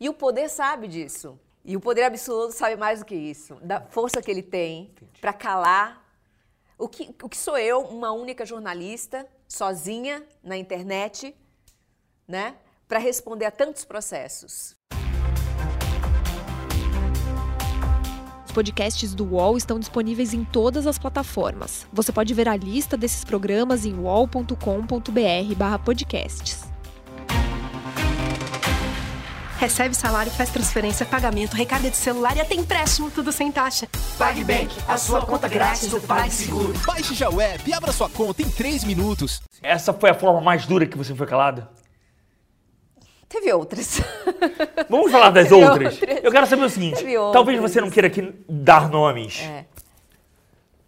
E 0.00 0.08
o 0.08 0.14
poder 0.14 0.48
sabe 0.48 0.88
disso. 0.88 1.38
E 1.64 1.76
o 1.76 1.80
poder 1.80 2.02
absoluto 2.02 2.52
sabe 2.52 2.74
mais 2.76 2.98
do 2.98 3.04
que 3.04 3.14
isso, 3.14 3.54
da 3.62 3.80
força 3.80 4.20
que 4.20 4.28
ele 4.30 4.42
tem 4.42 4.92
para 5.20 5.32
calar. 5.32 6.04
O 6.76 6.88
que, 6.88 7.14
o 7.22 7.28
que 7.28 7.36
sou 7.36 7.56
eu, 7.56 7.82
uma 7.82 8.10
única 8.10 8.44
jornalista, 8.44 9.24
sozinha 9.46 10.26
na 10.42 10.56
internet, 10.56 11.36
né, 12.26 12.56
para 12.88 12.98
responder 12.98 13.44
a 13.44 13.52
tantos 13.52 13.84
processos? 13.84 14.76
Os 18.44 18.50
podcasts 18.52 19.14
do 19.14 19.24
UOL 19.24 19.56
estão 19.56 19.78
disponíveis 19.78 20.34
em 20.34 20.44
todas 20.44 20.88
as 20.88 20.98
plataformas. 20.98 21.86
Você 21.92 22.10
pode 22.10 22.34
ver 22.34 22.48
a 22.48 22.56
lista 22.56 22.96
desses 22.96 23.24
programas 23.24 23.86
em 23.86 23.94
uol.com.br/podcasts 23.94 26.71
recebe 29.62 29.94
salário, 29.94 30.32
faz 30.32 30.50
transferência, 30.50 31.06
pagamento, 31.06 31.54
recarga 31.54 31.88
de 31.88 31.96
celular 31.96 32.36
e 32.36 32.40
até 32.40 32.52
empréstimo, 32.52 33.12
tudo 33.12 33.30
sem 33.30 33.52
taxa. 33.52 33.86
PagBank, 34.18 34.74
a 34.88 34.96
sua 34.98 35.24
conta 35.24 35.46
grátis 35.46 35.86
do 35.86 36.00
PagSeguro. 36.00 36.72
Baixe 36.84 37.14
já 37.14 37.30
o 37.30 37.40
app 37.40 37.70
e 37.70 37.72
abra 37.72 37.92
sua 37.92 38.10
conta 38.10 38.42
em 38.42 38.50
3 38.50 38.82
minutos. 38.82 39.40
Essa 39.62 39.92
foi 39.92 40.10
a 40.10 40.14
forma 40.14 40.40
mais 40.40 40.66
dura 40.66 40.84
que 40.84 40.98
você 40.98 41.14
foi 41.14 41.28
calada? 41.28 41.70
Teve 43.28 43.52
outras. 43.52 44.00
Vamos 44.90 45.12
falar 45.12 45.30
das 45.30 45.52
outras? 45.52 45.94
outras? 45.94 46.24
Eu 46.24 46.32
quero 46.32 46.46
saber 46.48 46.64
o 46.64 46.68
seguinte: 46.68 47.04
talvez 47.32 47.60
você 47.60 47.80
não 47.80 47.88
queira 47.88 48.08
aqui 48.08 48.34
dar 48.48 48.90
nomes. 48.90 49.42
É. 49.42 49.64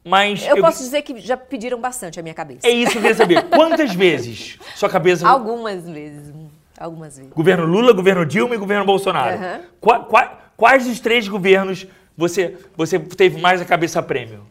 Mas 0.04 0.45
eu, 0.45 0.57
eu, 0.57 0.62
posso 0.64 0.83
dizer 0.83 1.02
que 1.02 1.21
já 1.21 1.37
pediram 1.37 1.81
bastante 1.81 2.19
a 2.19 2.23
minha 2.25 2.35
cabeça. 2.35 2.66
É 2.66 2.71
isso 2.71 2.90
que 2.90 2.99
eu 2.99 3.02
queria 3.02 3.16
saber. 3.16 3.43
Quantas 3.54 3.95
vezes 3.95 4.59
sua 4.75 4.88
cabeça. 4.88 5.28
Algumas 5.28 5.88
vezes. 5.88 6.35
Algumas 6.78 7.16
vezes. 7.16 7.33
Governo 7.33 7.64
Lula, 7.64 7.93
governo 7.93 8.26
Dilma 8.26 8.54
e 8.54 8.59
governo 8.59 8.85
Bolsonaro. 8.85 9.37
Uhum. 9.37 9.64
Qua, 9.81 10.00
qua, 10.04 10.38
quais 10.57 10.87
dos 10.87 11.00
três 11.00 11.28
governos 11.28 11.87
você, 12.16 12.59
você 12.76 12.99
teve 12.99 13.40
mais 13.40 13.61
a 13.61 13.64
cabeça 13.64 14.02
prêmio? 14.02 14.47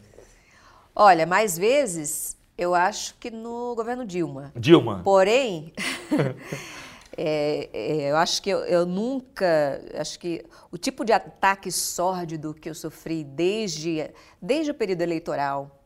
Olha, 0.94 1.26
mais 1.26 1.58
vezes 1.58 2.36
eu 2.56 2.74
acho 2.74 3.14
que 3.16 3.30
no 3.30 3.74
governo 3.74 4.06
Dilma. 4.06 4.52
Dilma. 4.54 5.02
Porém, 5.02 5.72
é, 7.16 7.68
é, 7.72 8.10
eu 8.10 8.16
acho 8.16 8.42
que 8.42 8.50
eu, 8.50 8.60
eu, 8.60 8.86
nunca. 8.86 9.82
Acho 9.98 10.18
que 10.18 10.44
o 10.70 10.78
tipo 10.78 11.04
de 11.04 11.12
ataque 11.12 11.70
sórdido 11.70 12.54
que 12.54 12.68
eu 12.68 12.74
sofri 12.74 13.24
desde, 13.24 14.10
desde 14.40 14.70
o 14.70 14.74
período 14.74 15.02
eleitoral, 15.02 15.82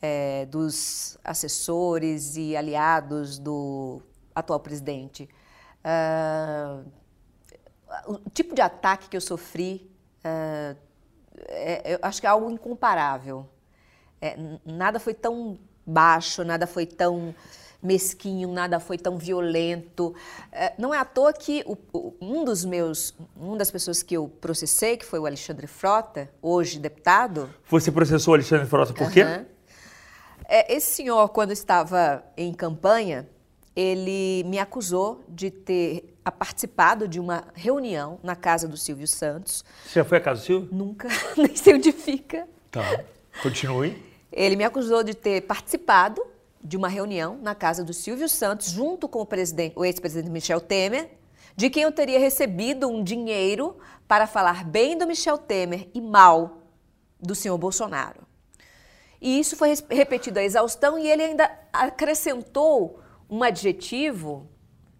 é, 0.00 0.46
dos 0.46 1.18
assessores 1.24 2.36
e 2.36 2.56
aliados 2.56 3.38
do 3.38 4.02
atual 4.34 4.60
presidente, 4.60 5.28
Uh, 5.84 6.84
o 8.06 8.30
tipo 8.30 8.54
de 8.54 8.60
ataque 8.60 9.08
que 9.08 9.16
eu 9.16 9.20
sofri, 9.20 9.90
uh, 10.24 10.76
é, 11.48 11.94
eu 11.94 11.98
acho 12.02 12.20
que 12.20 12.26
é 12.26 12.30
algo 12.30 12.50
incomparável. 12.50 13.48
É, 14.20 14.36
nada 14.64 15.00
foi 15.00 15.14
tão 15.14 15.58
baixo, 15.84 16.44
nada 16.44 16.66
foi 16.66 16.86
tão 16.86 17.34
mesquinho, 17.82 18.52
nada 18.52 18.78
foi 18.78 18.96
tão 18.96 19.18
violento. 19.18 20.14
É, 20.52 20.72
não 20.78 20.94
é 20.94 20.98
à 20.98 21.04
toa 21.04 21.32
que 21.32 21.64
o, 21.66 21.76
o, 21.92 22.14
um 22.20 22.44
dos 22.44 22.64
meus, 22.64 23.14
uma 23.36 23.56
das 23.56 23.70
pessoas 23.70 24.02
que 24.02 24.16
eu 24.16 24.28
processei, 24.28 24.96
que 24.96 25.04
foi 25.04 25.18
o 25.18 25.26
Alexandre 25.26 25.66
Frota, 25.66 26.30
hoje 26.40 26.78
deputado. 26.78 27.52
Você 27.68 27.90
processou 27.90 28.32
o 28.32 28.34
Alexandre 28.36 28.66
Frota 28.66 28.94
por 28.94 29.10
quê? 29.10 29.24
É, 30.44 30.72
esse 30.74 30.92
senhor, 30.92 31.28
quando 31.30 31.50
estava 31.50 32.24
em 32.36 32.52
campanha, 32.52 33.28
ele 33.74 34.44
me 34.44 34.58
acusou 34.58 35.24
de 35.28 35.50
ter 35.50 36.14
participado 36.38 37.08
de 37.08 37.18
uma 37.18 37.44
reunião 37.54 38.18
na 38.22 38.36
casa 38.36 38.68
do 38.68 38.76
Silvio 38.76 39.08
Santos. 39.08 39.64
Você 39.84 40.00
já 40.00 40.04
foi 40.04 40.18
à 40.18 40.20
casa 40.20 40.40
do 40.40 40.44
Silvio? 40.44 40.68
Nunca, 40.70 41.08
nem 41.36 41.56
sei 41.56 41.74
onde 41.74 41.90
fica. 41.90 42.46
Tá, 42.70 43.04
continue. 43.42 44.02
Ele 44.30 44.56
me 44.56 44.64
acusou 44.64 45.02
de 45.02 45.14
ter 45.14 45.42
participado 45.42 46.22
de 46.62 46.76
uma 46.76 46.88
reunião 46.88 47.38
na 47.42 47.54
casa 47.54 47.82
do 47.82 47.92
Silvio 47.92 48.28
Santos, 48.28 48.68
junto 48.70 49.08
com 49.08 49.20
o, 49.20 49.28
o 49.74 49.84
ex-presidente 49.84 50.30
Michel 50.30 50.60
Temer, 50.60 51.10
de 51.56 51.68
quem 51.68 51.82
eu 51.82 51.92
teria 51.92 52.18
recebido 52.18 52.88
um 52.88 53.02
dinheiro 53.02 53.76
para 54.06 54.26
falar 54.26 54.64
bem 54.64 54.96
do 54.96 55.06
Michel 55.06 55.36
Temer 55.36 55.88
e 55.92 56.00
mal 56.00 56.62
do 57.20 57.34
senhor 57.34 57.58
Bolsonaro. 57.58 58.20
E 59.20 59.38
isso 59.38 59.56
foi 59.56 59.74
repetido 59.90 60.38
à 60.38 60.42
exaustão 60.42 60.98
e 60.98 61.08
ele 61.08 61.22
ainda 61.22 61.50
acrescentou 61.72 63.01
um 63.32 63.42
adjetivo 63.42 64.46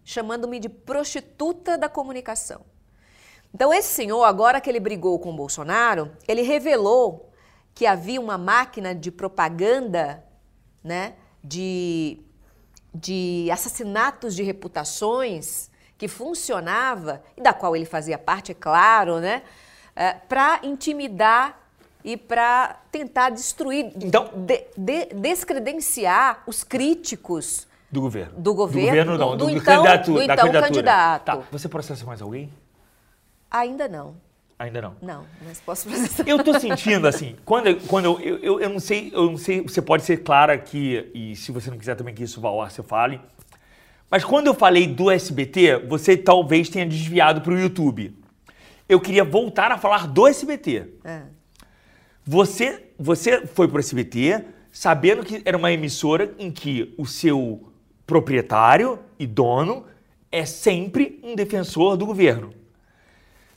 chamando-me 0.03 0.59
de 0.59 0.67
prostituta 0.67 1.77
da 1.77 1.87
comunicação. 1.87 2.61
Então, 3.53 3.71
esse 3.71 3.89
senhor, 3.89 4.23
agora 4.23 4.59
que 4.59 4.67
ele 4.67 4.79
brigou 4.79 5.19
com 5.19 5.29
o 5.29 5.35
Bolsonaro, 5.35 6.11
ele 6.27 6.41
revelou 6.41 7.29
que 7.75 7.85
havia 7.85 8.19
uma 8.19 8.35
máquina 8.35 8.95
de 8.95 9.11
propaganda, 9.11 10.23
né, 10.83 11.13
de, 11.43 12.19
de 12.93 13.47
assassinatos 13.51 14.35
de 14.35 14.41
reputações 14.41 15.69
que 15.95 16.07
funcionava, 16.07 17.21
e 17.37 17.41
da 17.41 17.53
qual 17.53 17.75
ele 17.75 17.85
fazia 17.85 18.17
parte, 18.17 18.51
é 18.51 18.55
claro, 18.55 19.19
né, 19.19 19.43
é, 19.95 20.13
para 20.13 20.59
intimidar 20.63 21.69
e 22.03 22.17
para 22.17 22.81
tentar 22.91 23.29
destruir, 23.29 23.93
então, 23.95 24.31
de, 24.35 24.65
de, 24.75 25.05
descredenciar 25.13 26.43
os 26.47 26.63
críticos 26.63 27.67
do 27.93 28.01
governo. 28.01 28.33
Do 28.39 28.55
governo? 28.55 28.81
Do 28.81 28.87
governo 28.87 29.17
não, 29.19 29.37
do, 29.37 29.45
do, 29.45 29.49
então, 29.51 29.83
candidato, 29.83 30.13
do 30.13 30.21
então 30.21 30.51
candidato. 30.51 31.25
Tá. 31.25 31.35
Você 31.51 31.69
processa 31.69 32.03
mais 32.05 32.23
alguém? 32.23 32.49
Ainda 33.51 33.87
não. 33.87 34.15
Ainda 34.57 34.81
não? 34.81 34.95
Não, 34.99 35.25
mas 35.45 35.61
posso 35.61 35.87
processar. 35.87 36.23
Eu 36.27 36.43
tô 36.43 36.59
sentindo 36.59 37.07
assim, 37.07 37.35
quando, 37.45 37.67
eu, 37.67 37.79
quando 37.81 38.05
eu, 38.05 38.19
eu, 38.19 38.37
eu, 38.39 38.61
eu, 38.61 38.69
não 38.69 38.79
sei, 38.79 39.11
eu 39.13 39.29
não 39.29 39.37
sei, 39.37 39.61
você 39.61 39.79
pode 39.79 40.03
ser 40.03 40.23
clara 40.23 40.53
aqui, 40.53 41.11
e 41.13 41.35
se 41.35 41.51
você 41.51 41.69
não 41.69 41.77
quiser 41.77 41.95
também 41.95 42.15
que 42.15 42.23
isso 42.23 42.41
vá 42.41 42.49
ao 42.49 42.61
ar, 42.61 42.71
você 42.71 42.81
fale. 42.81 43.21
Mas 44.09 44.23
quando 44.23 44.47
eu 44.47 44.55
falei 44.55 44.87
do 44.87 45.11
SBT, 45.11 45.85
você 45.87 46.17
talvez 46.17 46.69
tenha 46.69 46.87
desviado 46.87 47.41
para 47.41 47.53
o 47.53 47.59
YouTube. 47.59 48.17
Eu 48.89 48.99
queria 48.99 49.23
voltar 49.23 49.71
a 49.71 49.77
falar 49.77 50.07
do 50.07 50.27
SBT. 50.27 50.87
É. 51.03 51.21
Você, 52.25 52.91
você 52.97 53.45
foi 53.45 53.67
para 53.67 53.77
o 53.77 53.79
SBT 53.79 54.45
sabendo 54.71 55.23
que 55.23 55.43
era 55.45 55.55
uma 55.55 55.71
emissora 55.71 56.33
em 56.39 56.49
que 56.49 56.93
o 56.97 57.05
seu 57.05 57.72
proprietário 58.13 58.99
e 59.17 59.25
dono 59.25 59.85
é 60.31 60.45
sempre 60.45 61.19
um 61.23 61.35
defensor 61.35 61.97
do 61.97 62.05
governo. 62.05 62.53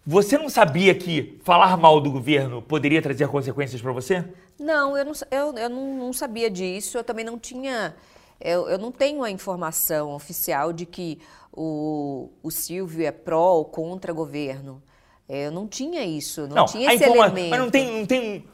Você 0.07 0.39
não 0.39 0.49
sabia 0.49 0.95
que 0.95 1.39
falar 1.45 1.77
mal 1.77 2.01
do 2.01 2.11
governo 2.11 2.63
poderia 2.63 3.03
trazer 3.03 3.29
consequências 3.29 3.83
para 3.83 3.93
você? 3.93 4.25
Não, 4.59 4.97
eu, 4.97 5.05
não, 5.05 5.13
eu, 5.31 5.59
eu 5.59 5.69
não, 5.69 5.95
não, 5.99 6.13
sabia 6.15 6.49
disso. 6.49 6.97
Eu 6.97 7.05
também 7.05 7.23
não 7.23 7.39
tinha. 7.39 7.95
Eu, 8.41 8.67
eu 8.67 8.79
não 8.79 8.91
tenho 8.91 9.23
a 9.23 9.31
informação 9.31 10.15
oficial 10.15 10.73
de 10.73 10.87
que 10.87 11.19
o, 11.53 12.31
o 12.43 12.51
Silvio 12.51 13.05
é 13.07 13.13
pró 13.13 13.57
ou 13.57 13.67
contra 13.67 14.11
governo. 14.11 14.83
Eu 15.29 15.51
não 15.51 15.67
tinha 15.67 16.03
isso, 16.03 16.47
não, 16.47 16.57
não 16.57 16.65
tinha 16.65 16.95
esse 16.95 17.05
informa... 17.05 17.27
elemento. 17.27 17.51
Mas 17.51 17.61
não 17.61 17.71
tem, 17.71 17.99
não 17.99 18.07
tem. 18.07 18.45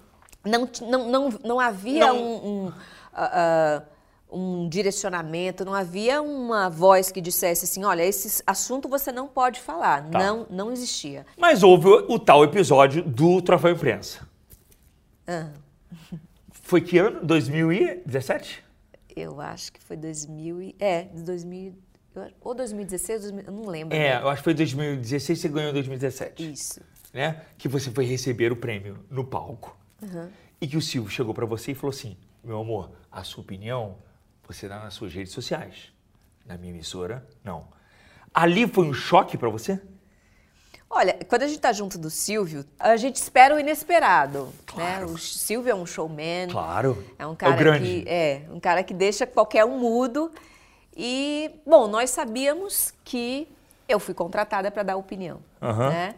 Não, 0.44 0.68
não, 0.80 1.08
não, 1.08 1.38
não 1.44 1.60
havia 1.60 2.06
não... 2.06 2.16
um. 2.16 2.46
um 2.46 2.66
uh, 2.66 2.72
uh, 2.72 3.91
um 4.32 4.68
direcionamento, 4.68 5.64
não 5.64 5.74
havia 5.74 6.22
uma 6.22 6.68
voz 6.68 7.10
que 7.12 7.20
dissesse 7.20 7.64
assim, 7.64 7.84
olha, 7.84 8.02
esse 8.02 8.42
assunto 8.46 8.88
você 8.88 9.12
não 9.12 9.28
pode 9.28 9.60
falar. 9.60 10.08
Tá. 10.10 10.18
Não, 10.18 10.46
não 10.48 10.72
existia. 10.72 11.26
Mas 11.36 11.62
houve 11.62 11.88
o 11.88 12.18
tal 12.18 12.42
episódio 12.42 13.02
do 13.02 13.42
Troféu 13.42 13.72
Imprensa. 13.72 14.26
Ah. 15.26 15.50
Foi 16.50 16.80
que 16.80 16.98
ano? 16.98 17.24
2017? 17.24 18.64
Eu 19.14 19.40
acho 19.40 19.72
que 19.74 19.82
foi 19.82 19.94
2000 19.94 20.62
e... 20.62 20.76
É, 20.78 21.02
de 21.02 21.22
2000... 21.22 21.74
eu 22.14 22.22
acho- 22.22 22.34
Ou 22.40 22.54
2016, 22.54 23.20
2000, 23.22 23.44
eu 23.44 23.52
não 23.52 23.68
lembro. 23.68 23.94
É, 23.94 24.14
né? 24.16 24.22
eu 24.22 24.28
acho 24.30 24.40
que 24.40 24.44
foi 24.44 24.54
2016 24.54 25.38
você 25.38 25.48
ganhou 25.48 25.68
em 25.68 25.74
2017. 25.74 26.50
Isso. 26.50 26.80
Né? 27.12 27.42
Que 27.58 27.68
você 27.68 27.90
foi 27.90 28.06
receber 28.06 28.50
o 28.50 28.56
prêmio 28.56 29.04
no 29.10 29.22
palco. 29.22 29.76
E 30.60 30.66
que 30.66 30.76
o 30.78 30.80
Silvio 30.80 31.10
chegou 31.10 31.34
pra 31.34 31.44
você 31.44 31.72
e 31.72 31.74
falou 31.74 31.90
assim: 31.94 32.16
meu 32.42 32.58
amor, 32.58 32.90
a 33.10 33.22
sua 33.22 33.42
opinião 33.42 33.96
você 34.46 34.68
dá 34.68 34.78
nas 34.80 34.94
suas 34.94 35.12
redes 35.12 35.32
sociais. 35.32 35.92
Na 36.44 36.56
minha 36.58 36.72
emissora, 36.72 37.26
não. 37.44 37.68
Ali 38.34 38.66
foi 38.66 38.84
um 38.86 38.92
choque 38.92 39.36
pra 39.38 39.48
você? 39.48 39.80
Olha, 40.90 41.16
quando 41.26 41.42
a 41.42 41.46
gente 41.48 41.60
tá 41.60 41.72
junto 41.72 41.96
do 41.96 42.10
Silvio, 42.10 42.64
a 42.78 42.96
gente 42.96 43.16
espera 43.16 43.54
o 43.54 43.58
inesperado, 43.60 44.52
né? 44.76 45.02
O 45.06 45.16
Silvio 45.16 45.70
é 45.70 45.74
um 45.74 45.86
showman. 45.86 46.48
Claro. 46.50 47.02
É 47.18 47.26
um 47.26 47.32
É 47.32 47.36
cara 47.36 47.56
grande. 47.56 48.02
que 48.02 48.08
é 48.08 48.42
um 48.50 48.60
cara 48.60 48.82
que 48.82 48.92
deixa 48.92 49.26
qualquer 49.26 49.64
um 49.64 49.78
mudo. 49.78 50.30
E 50.94 51.50
bom, 51.66 51.86
nós 51.88 52.10
sabíamos 52.10 52.92
que 53.04 53.48
eu 53.88 53.98
fui 53.98 54.12
contratada 54.12 54.70
para 54.70 54.82
dar 54.82 54.96
opinião, 54.96 55.40
Aham. 55.62 55.88
né? 55.88 56.14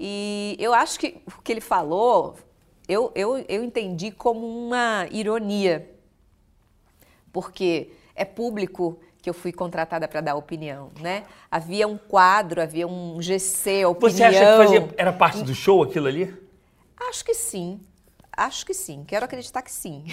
E 0.00 0.56
eu 0.58 0.72
acho 0.72 0.98
que 0.98 1.20
o 1.26 1.42
que 1.42 1.52
ele 1.52 1.60
falou, 1.60 2.36
eu, 2.88 3.12
eu, 3.14 3.38
eu 3.48 3.62
entendi 3.62 4.10
como 4.10 4.46
uma 4.46 5.06
ironia, 5.10 5.90
porque 7.36 7.90
é 8.14 8.24
público 8.24 8.98
que 9.20 9.28
eu 9.28 9.34
fui 9.34 9.52
contratada 9.52 10.08
para 10.08 10.22
dar 10.22 10.36
opinião, 10.36 10.90
né? 10.98 11.24
Havia 11.50 11.86
um 11.86 11.98
quadro, 11.98 12.62
havia 12.62 12.88
um 12.88 13.20
GC, 13.20 13.84
opinião. 13.84 14.16
Você 14.16 14.24
acha 14.24 14.38
que 14.38 14.56
fazia, 14.56 14.88
era 14.96 15.12
parte 15.12 15.42
do 15.42 15.54
show 15.54 15.82
aquilo 15.82 16.06
ali? 16.06 16.34
Acho 17.10 17.22
que 17.22 17.34
sim. 17.34 17.78
Acho 18.34 18.64
que 18.64 18.72
sim. 18.72 19.04
Quero 19.06 19.26
acreditar 19.26 19.60
que 19.60 19.70
sim. 19.70 20.06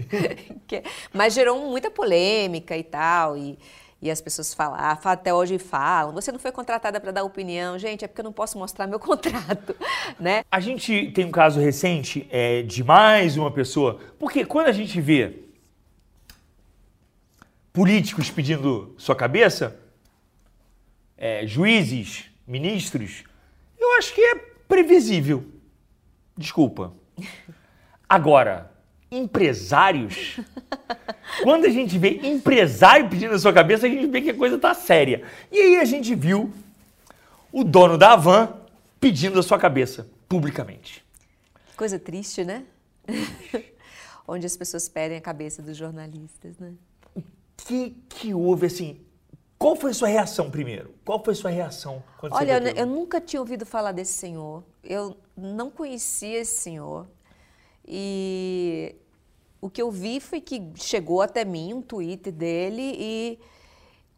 Que- 0.68 0.82
Mas 1.14 1.32
gerou 1.32 1.58
muita 1.66 1.90
polêmica 1.90 2.76
e 2.76 2.84
tal. 2.84 3.38
E, 3.38 3.58
e 4.02 4.10
as 4.10 4.20
pessoas 4.20 4.52
falaram, 4.52 5.00
até 5.02 5.32
hoje 5.32 5.58
falam, 5.58 6.12
você 6.12 6.30
não 6.30 6.38
foi 6.38 6.52
contratada 6.52 7.00
para 7.00 7.10
dar 7.10 7.24
opinião. 7.24 7.78
Gente, 7.78 8.04
é 8.04 8.08
porque 8.08 8.20
eu 8.20 8.24
não 8.24 8.32
posso 8.34 8.58
mostrar 8.58 8.86
meu 8.86 9.00
contrato, 9.00 9.74
né? 10.20 10.44
A 10.50 10.60
gente 10.60 11.10
tem 11.12 11.24
um 11.24 11.30
caso 11.30 11.58
recente 11.58 12.26
é, 12.30 12.60
de 12.60 12.84
mais 12.84 13.38
uma 13.38 13.50
pessoa. 13.50 13.98
Porque 14.18 14.44
quando 14.44 14.66
a 14.66 14.72
gente 14.72 15.00
vê 15.00 15.45
políticos 17.76 18.30
pedindo 18.30 18.94
sua 18.96 19.14
cabeça, 19.14 19.78
é, 21.14 21.46
juízes, 21.46 22.24
ministros, 22.46 23.22
eu 23.78 23.98
acho 23.98 24.14
que 24.14 24.20
é 24.22 24.34
previsível. 24.66 25.44
Desculpa. 26.34 26.94
Agora, 28.08 28.72
empresários. 29.10 30.40
Quando 31.42 31.66
a 31.66 31.68
gente 31.68 31.98
vê 31.98 32.18
empresário 32.26 33.10
pedindo 33.10 33.34
a 33.34 33.38
sua 33.38 33.52
cabeça, 33.52 33.86
a 33.86 33.90
gente 33.90 34.06
vê 34.06 34.22
que 34.22 34.30
a 34.30 34.34
coisa 34.34 34.56
tá 34.56 34.72
séria. 34.72 35.22
E 35.52 35.58
aí 35.58 35.76
a 35.76 35.84
gente 35.84 36.14
viu 36.14 36.50
o 37.52 37.62
dono 37.62 37.98
da 37.98 38.12
Havan 38.12 38.54
pedindo 38.98 39.38
a 39.38 39.42
sua 39.42 39.58
cabeça 39.58 40.08
publicamente. 40.26 41.04
Coisa 41.76 41.98
triste, 41.98 42.42
né? 42.42 42.64
Onde 44.26 44.46
as 44.46 44.56
pessoas 44.56 44.88
pedem 44.88 45.18
a 45.18 45.20
cabeça 45.20 45.60
dos 45.60 45.76
jornalistas, 45.76 46.56
né? 46.58 46.72
O 47.58 47.66
que 47.66 47.90
que 48.08 48.34
houve 48.34 48.66
assim? 48.66 49.00
Qual 49.58 49.74
foi 49.74 49.90
a 49.90 49.94
sua 49.94 50.08
reação 50.08 50.50
primeiro? 50.50 50.94
Qual 51.04 51.22
foi 51.24 51.32
a 51.32 51.36
sua 51.36 51.50
reação 51.50 52.02
quando 52.18 52.32
você 52.32 52.42
Olha, 52.42 52.52
eu, 52.52 52.56
aquilo? 52.58 52.78
eu 52.78 52.86
nunca 52.86 53.20
tinha 53.20 53.40
ouvido 53.40 53.64
falar 53.64 53.92
desse 53.92 54.12
senhor. 54.12 54.62
Eu 54.84 55.16
não 55.36 55.70
conhecia 55.70 56.40
esse 56.40 56.60
senhor. 56.60 57.06
E 57.86 58.94
o 59.60 59.70
que 59.70 59.80
eu 59.80 59.90
vi 59.90 60.20
foi 60.20 60.40
que 60.40 60.72
chegou 60.74 61.22
até 61.22 61.44
mim 61.44 61.72
um 61.72 61.80
tweet 61.80 62.30
dele 62.30 62.94
e 62.98 63.38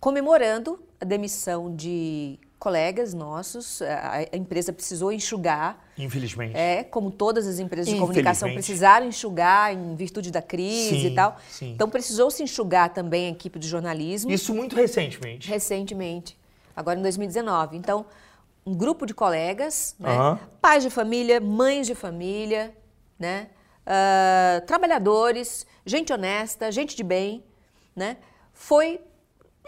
comemorando 0.00 0.82
a 1.00 1.04
demissão 1.04 1.74
de 1.74 2.38
colegas 2.58 3.14
nossos. 3.14 3.80
A, 3.82 4.36
empresa 4.36 4.72
precisou 4.72 5.12
enxugar. 5.12 5.78
Infelizmente. 5.96 6.56
É, 6.56 6.84
como 6.84 7.10
todas 7.10 7.46
as 7.46 7.58
empresas 7.58 7.92
de 7.92 7.98
comunicação 7.98 8.52
precisaram 8.52 9.06
enxugar 9.06 9.72
em 9.72 9.94
virtude 9.94 10.30
da 10.30 10.42
crise 10.42 11.00
Sim, 11.00 11.06
e 11.06 11.14
tal. 11.14 11.36
sim. 11.48 11.72
Então 11.72 11.88
precisou 11.88 12.30
se 12.30 12.42
enxugar 12.42 12.92
também 12.92 13.26
a 13.26 13.30
equipe 13.30 13.58
de 13.58 13.68
jornalismo 13.68 14.30
Isso 14.30 14.54
muito 14.54 14.74
recentemente. 14.74 15.48
recentemente, 15.48 16.38
agora 16.74 16.98
em 16.98 17.02
2019. 17.02 17.76
Então, 17.76 18.06
um 18.66 18.74
grupo 18.74 19.06
de 19.06 19.14
colegas, 19.14 19.94
né? 19.98 20.38
Pais 20.60 20.82
de 20.82 20.90
família, 20.90 21.40
mães 21.40 21.86
de 21.86 21.94
família, 21.94 22.74
né? 23.18 23.48
ah, 23.86 24.60
trabalhadores, 24.66 25.66
gente 25.86 26.12
honesta, 26.12 26.70
gente 26.70 26.94
de 26.94 27.02
bem, 27.02 27.42
né? 27.96 28.18
foi 28.58 29.00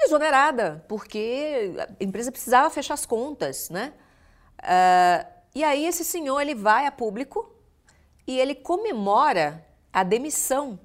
exonerada, 0.05 0.85
porque 0.89 1.75
a 1.79 2.05
empresa 2.05 2.33
precisava 2.33 2.71
fechar 2.71 2.95
as 2.95 3.07
contas. 3.07 3.71
Né? 3.71 3.93
Ah, 4.63 5.27
e 5.55 5.65
aí 5.65 5.87
esse 5.87 6.05
senhor 6.05 6.41
ele 6.41 6.55
vai 6.55 6.87
a 6.87 6.93
público 6.93 7.55
e 8.27 8.39
ele 8.39 8.55
comemora 8.55 9.67
a 9.93 10.03
demissão 10.03 10.79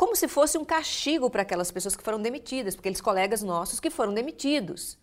como 0.00 0.16
se 0.16 0.26
fosse 0.28 0.56
um 0.56 0.64
castigo 0.64 1.28
para 1.28 1.42
aquelas 1.42 1.70
pessoas 1.70 1.94
que 1.94 2.02
foram 2.02 2.22
demitidas, 2.22 2.74
porque 2.74 2.88
aqueles 2.88 3.02
colegas 3.02 3.42
nossos 3.42 3.78
que 3.78 3.90
foram 3.90 4.14
demitidos. 4.14 4.96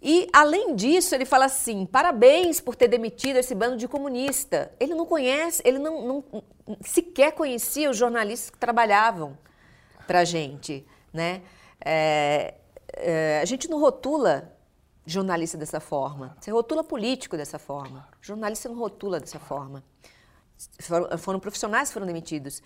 E, 0.00 0.28
além 0.32 0.74
disso, 0.74 1.14
ele 1.14 1.26
fala 1.26 1.44
assim: 1.44 1.84
parabéns 1.84 2.58
por 2.58 2.74
ter 2.74 2.88
demitido 2.88 3.36
esse 3.36 3.54
bando 3.54 3.76
de 3.76 3.86
comunista. 3.86 4.72
Ele 4.80 4.94
não 4.94 5.04
conhece, 5.04 5.60
ele 5.62 5.78
não, 5.78 6.06
não- 6.06 6.44
sequer 6.82 7.32
conhecia 7.32 7.90
os 7.90 7.98
jornalistas 7.98 8.48
que 8.48 8.56
trabalhavam 8.56 9.36
para 10.06 10.20
a 10.20 10.24
gente. 10.24 10.86
Né? 11.12 11.42
É, 11.84 12.54
é, 12.92 13.40
a 13.42 13.44
gente 13.44 13.68
não 13.68 13.78
rotula 13.78 14.52
jornalista 15.04 15.58
dessa 15.58 15.80
forma. 15.80 16.36
Você 16.40 16.50
rotula 16.50 16.82
político 16.82 17.36
dessa 17.36 17.58
forma. 17.58 18.08
Jornalista 18.20 18.68
não 18.68 18.76
rotula 18.76 19.20
dessa 19.20 19.38
forma 19.38 19.82
foram, 20.80 21.18
foram 21.18 21.40
profissionais 21.40 21.88
que 21.88 21.94
foram 21.94 22.06
demitidos. 22.06 22.62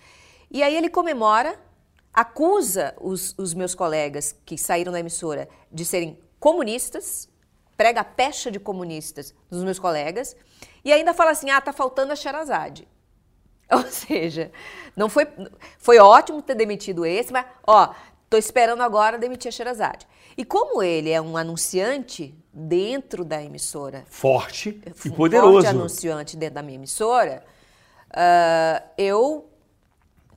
E 0.49 0.63
aí 0.63 0.75
ele 0.75 0.89
comemora, 0.89 1.59
acusa 2.13 2.95
os, 2.99 3.35
os 3.37 3.53
meus 3.53 3.75
colegas 3.75 4.35
que 4.45 4.57
saíram 4.57 4.91
da 4.91 4.99
emissora 4.99 5.47
de 5.71 5.85
serem 5.85 6.19
comunistas, 6.39 7.29
prega 7.77 8.01
a 8.01 8.03
pecha 8.05 8.51
de 8.51 8.59
comunistas 8.59 9.33
dos 9.49 9.63
meus 9.63 9.79
colegas, 9.79 10.35
e 10.83 10.91
ainda 10.91 11.13
fala 11.13 11.31
assim: 11.31 11.49
ah, 11.49 11.61
tá 11.61 11.73
faltando 11.73 12.13
a 12.13 12.15
Sherazade. 12.15 12.87
Ou 13.71 13.83
seja, 13.83 14.51
não 14.95 15.07
foi, 15.07 15.27
foi 15.77 15.99
ótimo 15.99 16.41
ter 16.41 16.55
demitido 16.55 17.05
esse, 17.05 17.31
mas, 17.31 17.45
ó, 17.67 17.93
tô 18.29 18.37
esperando 18.37 18.81
agora 18.81 19.17
demitir 19.17 19.49
a 19.49 19.51
Sherazade. 19.51 20.07
E 20.37 20.45
como 20.45 20.81
ele 20.83 21.09
é 21.09 21.19
um 21.21 21.35
anunciante 21.35 22.33
dentro 22.53 23.25
da 23.25 23.41
emissora, 23.43 24.05
Forte 24.07 24.81
e 25.05 25.09
um 25.09 25.11
poderoso. 25.11 25.53
forte 25.53 25.67
anunciante 25.67 26.37
dentro 26.37 26.55
da 26.55 26.61
minha 26.61 26.75
emissora, 26.75 27.43
ah, 28.11 28.81
eu 28.97 29.49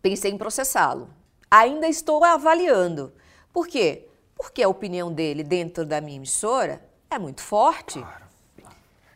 pensei 0.00 0.30
em 0.30 0.38
processá-lo. 0.38 1.08
Ainda 1.50 1.86
estou 1.86 2.24
avaliando. 2.24 3.12
Por 3.52 3.66
quê? 3.68 4.06
Porque 4.36 4.62
a 4.62 4.68
opinião 4.68 5.12
dele 5.12 5.44
dentro 5.44 5.84
da 5.84 6.00
minha 6.00 6.16
emissora 6.16 6.82
é 7.10 7.18
muito 7.18 7.42
forte. 7.42 8.02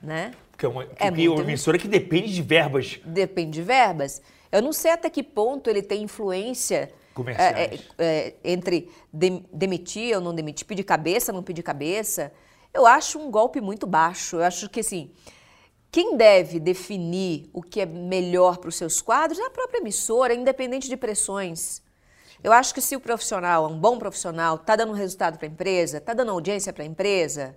Né? 0.01 0.33
Porque 0.53 0.67
é 0.67 0.69
uma, 0.69 0.83
É 0.83 0.87
porque 0.87 1.03
é 1.05 1.11
muito- 1.11 1.33
uma 1.33 1.43
emissora 1.43 1.79
que 1.79 1.89
depende 1.89 2.33
de 2.35 2.43
verbas. 2.43 3.01
Depende 3.05 3.53
de 3.53 3.63
verbas. 3.63 4.23
Eu 4.51 4.63
não 4.63 4.73
sei 4.73 4.91
até 4.93 5.11
que 5.11 5.23
ponto 5.23 5.69
ele 5.69 5.83
tem 5.83 6.03
influência 6.03 6.93
é, 7.41 7.45
é, 7.65 7.81
é, 7.99 8.35
entre 8.45 8.91
dem- 9.13 9.47
demitir 9.53 10.15
ou 10.17 10.21
não 10.21 10.35
demitir, 10.35 10.67
pedir 10.67 10.85
cabeça, 10.85 11.33
não 11.33 11.43
pedir 11.43 11.63
cabeça. 11.63 12.33
Eu 12.73 12.87
acho 12.87 13.19
um 13.19 13.31
golpe 13.31 13.61
muito 13.61 13.87
baixo. 13.87 14.37
Eu 14.37 14.45
acho 14.45 14.69
que 14.69 14.81
assim, 14.81 15.11
quem 15.91 16.17
deve 16.17 16.61
definir 16.61 17.49
o 17.53 17.63
que 17.63 17.81
é 17.81 17.87
melhor 17.87 18.59
para 18.59 18.69
os 18.69 18.77
seus 18.77 19.01
quadros 19.01 19.39
é 19.39 19.47
a 19.47 19.51
própria 19.51 19.79
emissora, 19.79 20.35
independente 20.35 20.89
de 20.89 20.97
pressões. 20.97 21.83
Eu 22.45 22.53
acho 22.53 22.75
que 22.75 22.83
se 22.83 22.95
o 22.95 23.01
profissional 23.01 23.65
é 23.65 23.69
um 23.69 23.79
bom 23.79 23.99
profissional, 23.99 24.57
está 24.57 24.77
dando 24.77 24.93
resultado 24.93 25.39
para 25.39 25.49
a 25.49 25.51
empresa, 25.51 25.97
está 25.99 26.13
dando 26.13 26.31
audiência 26.31 26.73
para 26.73 26.83
a 26.83 26.87
empresa, 26.87 27.57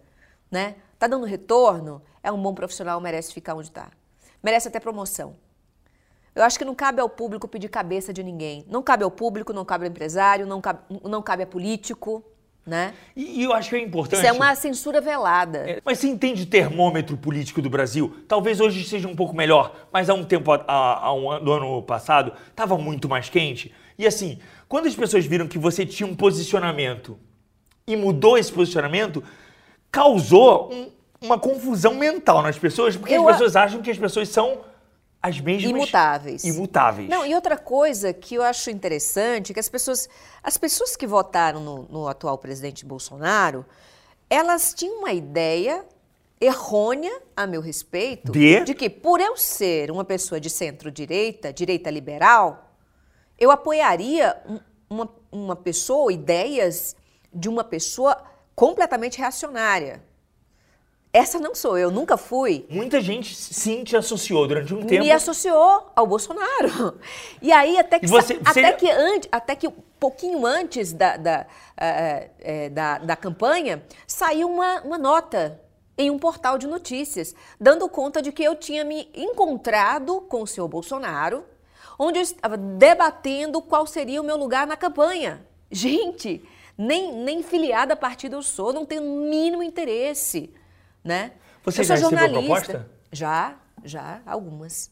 né? 0.49 0.75
Está 0.93 1.05
dando 1.05 1.25
retorno, 1.25 2.01
é 2.23 2.31
um 2.31 2.41
bom 2.41 2.53
profissional, 2.53 2.99
merece 3.01 3.33
ficar 3.33 3.55
onde 3.55 3.67
está. 3.67 3.91
Merece 4.41 4.69
até 4.69 4.79
promoção. 4.79 5.35
Eu 6.39 6.45
acho 6.45 6.57
que 6.57 6.63
não 6.63 6.73
cabe 6.73 7.01
ao 7.01 7.09
público 7.09 7.47
pedir 7.47 7.67
cabeça 7.67 8.13
de 8.13 8.23
ninguém. 8.23 8.63
Não 8.69 8.81
cabe 8.81 9.03
ao 9.03 9.11
público, 9.11 9.51
não 9.51 9.65
cabe 9.65 9.85
ao 9.85 9.91
empresário, 9.91 10.45
não 10.47 10.61
cabe, 10.61 10.79
não 11.03 11.21
cabe 11.21 11.43
a 11.43 11.47
político, 11.47 12.23
né? 12.65 12.93
E, 13.15 13.41
e 13.41 13.43
eu 13.43 13.51
acho 13.51 13.69
que 13.69 13.75
é 13.75 13.79
importante. 13.81 14.19
Isso 14.19 14.27
é 14.27 14.31
uma 14.31 14.55
censura 14.55 15.01
velada. 15.01 15.69
É, 15.69 15.81
Mas 15.83 15.99
você 15.99 16.07
entende 16.07 16.43
o 16.43 16.45
termômetro 16.45 17.17
político 17.17 17.61
do 17.61 17.69
Brasil? 17.69 18.15
Talvez 18.25 18.61
hoje 18.61 18.85
seja 18.87 19.05
um 19.07 19.15
pouco 19.17 19.35
melhor, 19.35 19.75
mas 19.91 20.09
há 20.09 20.13
um 20.13 20.23
tempo, 20.23 20.49
há, 20.53 20.63
há 20.67 21.13
um 21.13 21.29
ano, 21.29 21.43
do 21.45 21.51
ano 21.51 21.81
passado, 21.83 22.31
estava 22.49 22.77
muito 22.77 23.09
mais 23.09 23.27
quente. 23.27 23.73
E 23.97 24.07
assim, 24.07 24.39
quando 24.69 24.87
as 24.87 24.95
pessoas 24.95 25.25
viram 25.25 25.45
que 25.45 25.57
você 25.57 25.85
tinha 25.85 26.07
um 26.07 26.15
posicionamento 26.15 27.19
e 27.85 27.97
mudou 27.97 28.37
esse 28.37 28.51
posicionamento, 28.53 29.21
causou 29.91 30.71
um- 30.71 30.89
uma 31.21 31.37
confusão 31.37 31.95
mental 31.95 32.41
nas 32.41 32.57
pessoas, 32.57 32.95
porque 32.95 33.13
Eu 33.13 33.27
as 33.27 33.33
pessoas 33.35 33.55
acham 33.57 33.81
que 33.81 33.91
as 33.91 33.97
pessoas 33.97 34.29
são 34.29 34.59
As 35.21 35.39
mesmas. 35.39 35.69
Imutáveis. 35.69 36.43
Imutáveis. 36.45 37.09
Não, 37.09 37.25
e 37.25 37.35
outra 37.35 37.57
coisa 37.57 38.13
que 38.13 38.35
eu 38.35 38.41
acho 38.43 38.69
interessante, 38.69 39.53
que 39.53 39.59
as 39.59 39.67
pessoas, 39.67 40.07
as 40.41 40.57
pessoas 40.57 40.95
que 40.95 41.05
votaram 41.05 41.59
no, 41.59 41.83
no 41.89 42.07
atual 42.07 42.37
presidente 42.37 42.85
Bolsonaro, 42.85 43.65
elas 44.29 44.73
tinham 44.73 44.99
uma 44.99 45.11
ideia 45.11 45.83
errônea 46.39 47.21
a 47.35 47.45
meu 47.45 47.59
respeito 47.59 48.31
De? 48.31 48.73
que 48.73 48.89
por 48.89 49.19
eu 49.19 49.35
ser 49.35 49.91
uma 49.91 50.05
pessoa 50.05 50.39
de 50.39 50.49
centro-direita, 50.49 51.51
direita 51.51 51.89
liberal, 51.89 52.71
eu 53.37 53.51
apoiaria 53.51 54.41
um- 54.47 54.59
uma, 54.89 55.09
uma 55.31 55.55
pessoa, 55.55 56.11
ideias 56.13 56.95
de 57.33 57.49
uma 57.49 57.63
pessoa 57.63 58.17
completamente 58.55 59.17
reacionária. 59.19 60.01
Essa 61.11 61.39
não 61.39 61.55
sou 61.55 61.75
eu, 61.75 61.89
nunca 61.89 62.17
fui 62.17 62.67
Muita 62.69 63.01
gente 63.01 63.33
sim 63.35 63.83
te 63.83 63.97
associou 63.97 64.47
durante 64.47 64.73
um 64.75 64.85
tempo. 64.85 65.03
me 65.03 65.11
associou 65.11 65.91
ao 65.95 66.05
Bolsonaro. 66.05 66.99
E 67.41 67.51
aí, 67.51 67.79
até 67.79 67.99
que, 67.99 68.05
E 68.05 68.09
você- 68.09 68.39
até 68.45 68.71
que, 68.73 68.89
antes, 68.91 69.27
até 69.31 69.55
que 69.55 69.67
um 69.67 69.73
pouquinho 69.99 70.45
antes 70.45 70.93
da, 70.93 71.17
da, 71.17 71.45
eh, 71.77 72.69
da, 72.69 72.97
da 72.99 73.15
campanha, 73.15 73.83
saiu 74.05 74.47
uma, 74.49 74.81
uma 74.81 74.97
nota 74.97 75.59
em 75.97 76.11
um 76.11 76.19
portal 76.19 76.57
de 76.57 76.67
notícias, 76.67 77.33
dando 77.59 77.89
conta 77.89 78.21
de 78.21 78.31
que 78.31 78.43
eu 78.43 78.55
tinha 78.55 78.85
me 78.85 79.09
encontrado 79.15 80.21
com 80.21 80.43
o 80.43 80.47
senhor 80.47 80.67
Bolsonaro, 80.67 81.43
onde 81.97 82.19
eu 82.19 82.23
estava 82.23 82.55
debatendo 82.55 83.61
qual 83.61 83.85
seria 83.87 84.21
o 84.21 84.23
meu 84.23 84.37
lugar 84.37 84.67
na 84.67 84.77
campanha. 84.77 85.45
Gente, 85.71 86.41
nem, 86.77 87.11
nem 87.13 87.41
filiada 87.43 87.93
a 87.93 87.97
partido 87.97 88.35
eu 88.37 88.41
sou, 88.43 88.71
não 88.71 88.85
tenho 88.85 89.03
o 89.03 89.29
mínimo 89.29 89.63
interesse. 89.63 90.53
Né? 91.09 91.31
Você 91.63 91.81
eu 91.81 91.85
sou 91.85 91.95
já 91.95 91.95
recebeu 91.95 92.19
jornalista. 92.19 92.73
proposta? 92.73 92.91
Já, 93.11 93.55
já, 93.83 94.21
algumas. 94.27 94.91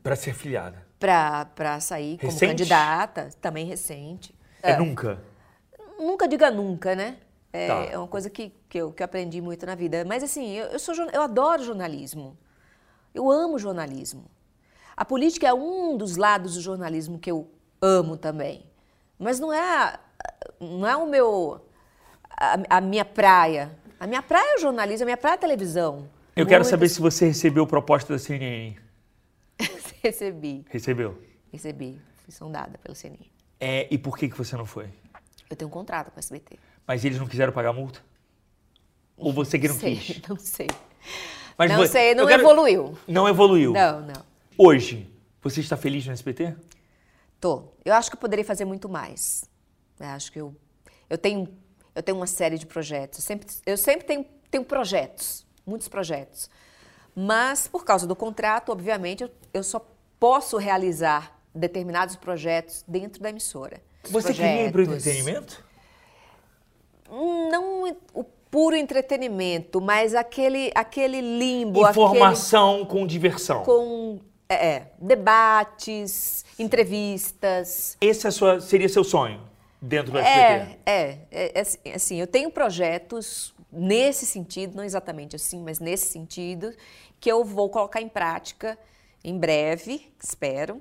Pra 0.00 0.14
ser 0.14 0.32
filiada. 0.32 0.86
Para 0.98 1.80
sair 1.80 2.18
como 2.18 2.30
Recente? 2.30 2.50
candidata, 2.50 3.28
também 3.40 3.66
recente. 3.66 4.32
É, 4.62 4.76
nunca. 4.76 5.20
Nunca 5.98 6.28
diga 6.28 6.50
nunca, 6.52 6.94
né? 6.94 7.16
É, 7.52 7.66
Tá. 7.66 7.74
é 7.92 7.98
uma 7.98 8.06
coisa 8.06 8.30
que, 8.30 8.52
que, 8.68 8.78
eu, 8.78 8.92
que 8.92 9.02
eu 9.02 9.04
aprendi 9.04 9.40
muito 9.40 9.66
na 9.66 9.74
vida. 9.74 10.04
Mas 10.04 10.22
assim, 10.22 10.52
eu, 10.52 10.66
eu, 10.66 10.78
sou, 10.78 10.94
eu 10.94 11.22
adoro 11.22 11.64
jornalismo. 11.64 12.36
Eu 13.12 13.28
amo 13.30 13.58
jornalismo. 13.58 14.24
A 14.96 15.04
política 15.04 15.48
é 15.48 15.52
um 15.54 15.96
dos 15.96 16.16
lados 16.16 16.54
do 16.54 16.60
jornalismo 16.60 17.18
que 17.18 17.30
eu 17.30 17.50
amo 17.82 18.16
também. 18.16 18.64
Mas 19.18 19.40
não 19.40 19.52
é, 19.52 19.98
não 20.60 20.86
é 20.86 20.96
o 20.96 21.06
meu, 21.06 21.60
a, 22.30 22.76
a 22.76 22.80
minha 22.80 23.04
praia. 23.04 23.76
A 23.98 24.06
minha 24.06 24.22
praia 24.22 24.54
é 24.54 24.58
o 24.58 24.60
jornalismo, 24.60 25.04
a 25.04 25.06
minha 25.06 25.16
praia 25.16 25.34
é 25.34 25.36
a 25.36 25.38
televisão. 25.40 26.08
Eu 26.34 26.46
quero 26.46 26.64
saber 26.64 26.88
se 26.88 27.00
você 27.00 27.26
recebeu 27.26 27.66
proposta 27.66 28.12
da 28.12 28.18
CNN. 28.18 28.76
Recebi, 30.02 30.64
Recebeu. 30.68 31.18
recebi. 31.52 32.00
Fui 32.18 32.32
sondada 32.32 32.78
pelo 32.78 32.94
CNI. 32.94 33.30
É, 33.58 33.88
e 33.90 33.96
por 33.98 34.16
que, 34.16 34.28
que 34.28 34.36
você 34.36 34.56
não 34.56 34.66
foi? 34.66 34.88
Eu 35.48 35.56
tenho 35.56 35.68
um 35.68 35.72
contrato 35.72 36.10
com 36.10 36.18
a 36.18 36.20
SBT. 36.20 36.58
Mas 36.86 37.04
eles 37.04 37.18
não 37.18 37.26
quiseram 37.26 37.52
pagar 37.52 37.72
multa? 37.72 38.00
Ou 39.16 39.32
você 39.32 39.58
que 39.58 39.66
não 39.66 39.74
sei, 39.78 39.96
quis? 39.96 40.20
Não 40.28 40.36
sei. 40.36 40.68
Mas 41.58 41.70
não 41.72 41.86
sei, 41.86 42.14
não 42.14 42.26
quero- 42.26 42.42
evoluiu. 42.42 42.98
Não 43.08 43.26
evoluiu. 43.26 43.72
Não, 43.72 44.02
não. 44.02 44.22
Hoje, 44.58 45.10
você 45.40 45.60
está 45.60 45.74
feliz 45.74 46.04
no 46.06 46.12
SBT? 46.12 46.54
Tô. 47.40 47.64
Eu 47.82 47.94
acho 47.94 48.10
que 48.10 48.16
eu 48.16 48.20
poderia 48.20 48.44
fazer 48.44 48.66
muito 48.66 48.88
mais. 48.90 49.48
Eu 49.98 50.06
acho 50.08 50.30
que 50.30 50.38
eu, 50.38 50.54
eu 51.08 51.16
tenho 51.16 51.48
eu 51.96 52.02
tenho 52.02 52.18
uma 52.18 52.26
série 52.26 52.58
de 52.58 52.66
projetos. 52.66 53.18
Eu 53.18 53.24
sempre, 53.24 53.46
eu 53.64 53.76
sempre 53.76 54.06
tenho, 54.06 54.26
tenho 54.50 54.64
projetos, 54.64 55.46
muitos 55.66 55.88
projetos. 55.88 56.50
Mas 57.14 57.66
por 57.66 57.84
causa 57.84 58.06
do 58.06 58.14
contrato, 58.14 58.70
obviamente, 58.70 59.22
eu, 59.22 59.30
eu 59.54 59.62
só 59.64 59.84
posso 60.20 60.58
realizar 60.58 61.34
determinados 61.54 62.14
projetos 62.14 62.84
dentro 62.86 63.22
da 63.22 63.30
emissora. 63.30 63.80
Você 64.10 64.34
queria 64.34 64.66
ir 64.66 64.72
para 64.72 64.82
o 64.82 64.84
Projetos- 64.84 65.06
entretenimento? 65.06 65.64
Não 67.50 67.96
o 68.14 68.24
puro 68.50 68.76
entretenimento, 68.76 69.80
mas 69.80 70.14
aquele 70.14 70.70
aquele 70.74 71.20
limbo, 71.20 71.88
Informação 71.88 72.84
com 72.84 73.06
diversão. 73.06 73.62
aquele 73.62 73.76
com 73.76 74.20
é, 74.48 74.66
é, 74.76 74.92
debates, 75.00 76.44
entrevistas. 76.58 77.96
Esse 78.00 78.26
é 78.26 78.30
sua, 78.30 78.60
seria 78.60 78.88
seu 78.88 79.02
sonho 79.04 79.40
dentro 79.80 80.12
do 80.12 80.18
SBT? 80.18 80.78
É, 80.86 80.92
é, 80.92 81.18
é, 81.30 81.52
é 81.54 81.60
assim, 81.60 81.78
assim, 81.94 82.16
eu 82.20 82.26
tenho 82.26 82.50
projetos 82.50 83.54
nesse 83.70 84.24
sentido, 84.24 84.76
não 84.76 84.84
exatamente 84.84 85.36
assim, 85.36 85.62
mas 85.62 85.80
nesse 85.80 86.06
sentido, 86.06 86.72
que 87.20 87.30
eu 87.30 87.44
vou 87.44 87.68
colocar 87.68 88.00
em 88.00 88.08
prática 88.08 88.78
em 89.22 89.38
breve, 89.38 90.12
espero, 90.22 90.80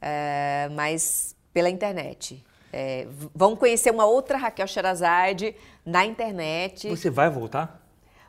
é, 0.00 0.68
mas 0.72 1.36
pela 1.52 1.70
internet. 1.70 2.44
É, 2.72 3.06
vão 3.34 3.56
conhecer 3.56 3.90
uma 3.90 4.04
outra 4.04 4.38
Raquel 4.38 4.66
Sherazade 4.66 5.56
na 5.84 6.04
internet. 6.04 6.88
Você 6.88 7.10
vai 7.10 7.28
voltar? 7.28 7.84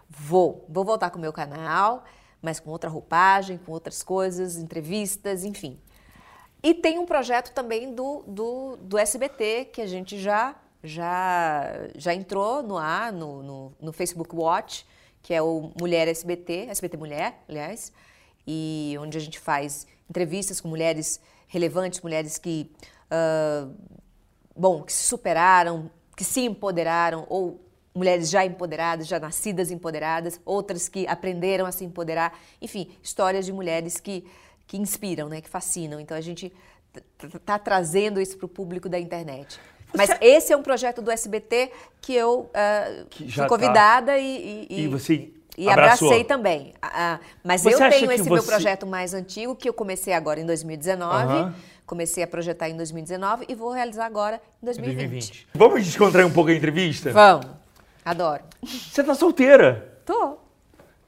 Vou, 0.10 0.66
vou 0.68 0.84
voltar 0.84 1.10
com 1.10 1.18
o 1.18 1.22
meu 1.22 1.32
canal, 1.32 2.04
mas 2.42 2.60
com 2.60 2.70
outra 2.70 2.90
roupagem, 2.90 3.58
com 3.58 3.72
outras 3.72 4.04
coisas, 4.04 4.58
entrevistas, 4.58 5.44
enfim. 5.44 5.80
E 6.64 6.74
tem 6.74 7.00
um 7.00 7.06
projeto 7.06 7.54
também 7.54 7.94
do, 7.94 8.24
do, 8.28 8.78
do 8.78 8.98
SBT, 8.98 9.66
que 9.74 9.82
a 9.82 9.88
gente 9.88 10.20
já, 10.20 10.56
já, 10.84 11.88
já 11.96 12.14
entrou 12.14 12.62
no 12.62 12.78
ar, 12.78 13.12
no, 13.12 13.42
no, 13.42 13.74
no 13.82 13.92
Facebook 13.92 14.36
Watch, 14.36 14.86
que 15.24 15.34
é 15.34 15.42
o 15.42 15.72
Mulher 15.80 16.08
SBT, 16.08 16.68
SBT 16.70 16.98
Mulher, 16.98 17.44
aliás, 17.50 17.92
e 18.46 18.96
onde 19.00 19.18
a 19.18 19.22
gente 19.22 19.40
faz 19.40 19.88
entrevistas 20.10 20.62
com 20.62 20.68
mulheres 20.68 21.20
relevantes, 21.48 22.02
mulheres 22.02 22.38
que, 22.38 22.72
ah, 23.10 23.68
bom, 24.56 24.84
que 24.84 24.94
se 24.94 25.04
superaram, 25.04 25.90
que 26.16 26.24
se 26.24 26.42
empoderaram, 26.42 27.26
ou 27.30 27.60
mulheres 27.94 28.30
já 28.30 28.46
empoderadas, 28.46 29.08
já 29.08 29.20
nascidas 29.20 29.70
empoderadas, 29.70 30.40
outras 30.46 30.88
que 30.88 31.08
aprenderam 31.08 31.66
a 31.66 31.72
se 31.72 31.84
empoderar, 31.84 32.38
enfim, 32.62 32.90
histórias 33.04 33.46
de 33.46 33.52
mulheres 33.52 34.00
que, 34.00 34.26
que 34.72 34.78
inspiram, 34.78 35.28
né, 35.28 35.42
que 35.42 35.50
fascinam. 35.50 36.00
Então 36.00 36.16
a 36.16 36.22
gente 36.22 36.50
está 37.36 37.60
trazendo 37.60 38.22
isso 38.22 38.38
para 38.38 38.46
o 38.46 38.48
público 38.50 38.88
da 38.88 38.98
internet. 38.98 39.60
Mas 39.94 40.10
esse 40.22 40.54
é 40.54 40.56
um 40.56 40.64
projeto 40.64 41.02
do 41.02 41.12
SBT 41.12 41.70
que 42.02 42.16
eu 42.16 42.50
ah, 42.54 43.04
Que 43.10 43.30
fui 43.30 43.44
tá. 43.44 43.50
convidada 43.50 44.18
e, 44.18 44.66
e, 44.70 44.84
E 44.84 44.88
você 44.88 45.30
e 45.58 45.68
abraçou? 45.70 46.08
abracei 46.08 46.24
também. 46.24 46.74
Ah, 46.82 47.20
mas 47.44 47.64
Você 47.64 47.74
eu 47.76 47.90
tenho 47.90 48.10
esse 48.14 48.24
meu 48.30 48.38
você- 48.42 48.48
projeto 48.50 48.88
mais 48.88 49.14
antigo, 49.14 49.58
que 49.58 49.68
eu 49.68 49.74
comecei 49.74 50.14
agora 50.14 50.40
em 50.40 50.46
2019. 50.46 51.14
Aham. 51.34 51.56
Comecei 51.86 52.24
a 52.24 52.28
projetar 52.28 52.70
em 52.70 52.78
2019 52.78 53.44
e 53.50 53.54
vou 53.54 53.72
realizar 53.74 54.06
agora 54.06 54.42
em 54.64 54.66
2020. 54.66 54.96
2020. 54.96 55.48
Vamos 55.54 55.84
descontrair 55.84 56.26
um 56.26 56.32
pouco 56.32 56.50
a 56.50 56.54
entrevista? 56.54 57.12
Vamos. 57.12 57.48
Adoro. 58.06 58.42
Você 58.64 59.04
tá 59.04 59.14
solteira. 59.14 60.00
Tô. 60.06 60.38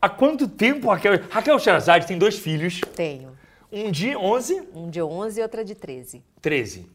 Há 0.02 0.10
quanto 0.10 0.49
tempo, 0.49 0.89
Raquel? 0.89 1.21
Raquel 1.30 1.58
Sherazade 1.60 2.06
tem 2.06 2.17
dois 2.17 2.38
filhos. 2.38 2.82
Tenho. 2.93 3.32
Um 3.75 3.89
de 3.89 4.15
11, 4.15 4.67
Um 4.75 4.89
de 4.89 5.01
11 5.01 5.39
e 5.39 5.43
outra 5.43 5.65
de 5.65 5.73
13. 5.73 6.23
13. 6.41 6.88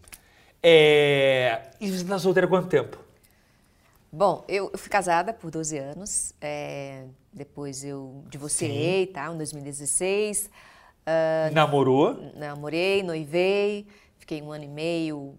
É... 0.62 1.70
E 1.80 1.90
você 1.90 2.04
tá 2.04 2.18
solteira 2.18 2.46
há 2.46 2.48
quanto 2.48 2.68
tempo? 2.68 2.98
Bom, 4.12 4.44
eu, 4.48 4.70
eu 4.72 4.78
fui 4.78 4.88
casada 4.88 5.32
por 5.32 5.50
12 5.50 5.76
anos. 5.76 6.32
é, 6.40 7.04
depois 7.32 7.84
eu 7.84 8.22
divorciei, 8.30 9.06
tá? 9.06 9.30
Em 9.32 9.36
2016. 9.36 10.48
Ah, 11.06 11.50
Namorou? 11.52 12.32
namorei, 12.36 13.02
noivei, 13.02 13.86
fiquei 14.18 14.40
um 14.42 14.52
ano 14.52 14.64
e 14.64 14.68
meio, 14.68 15.34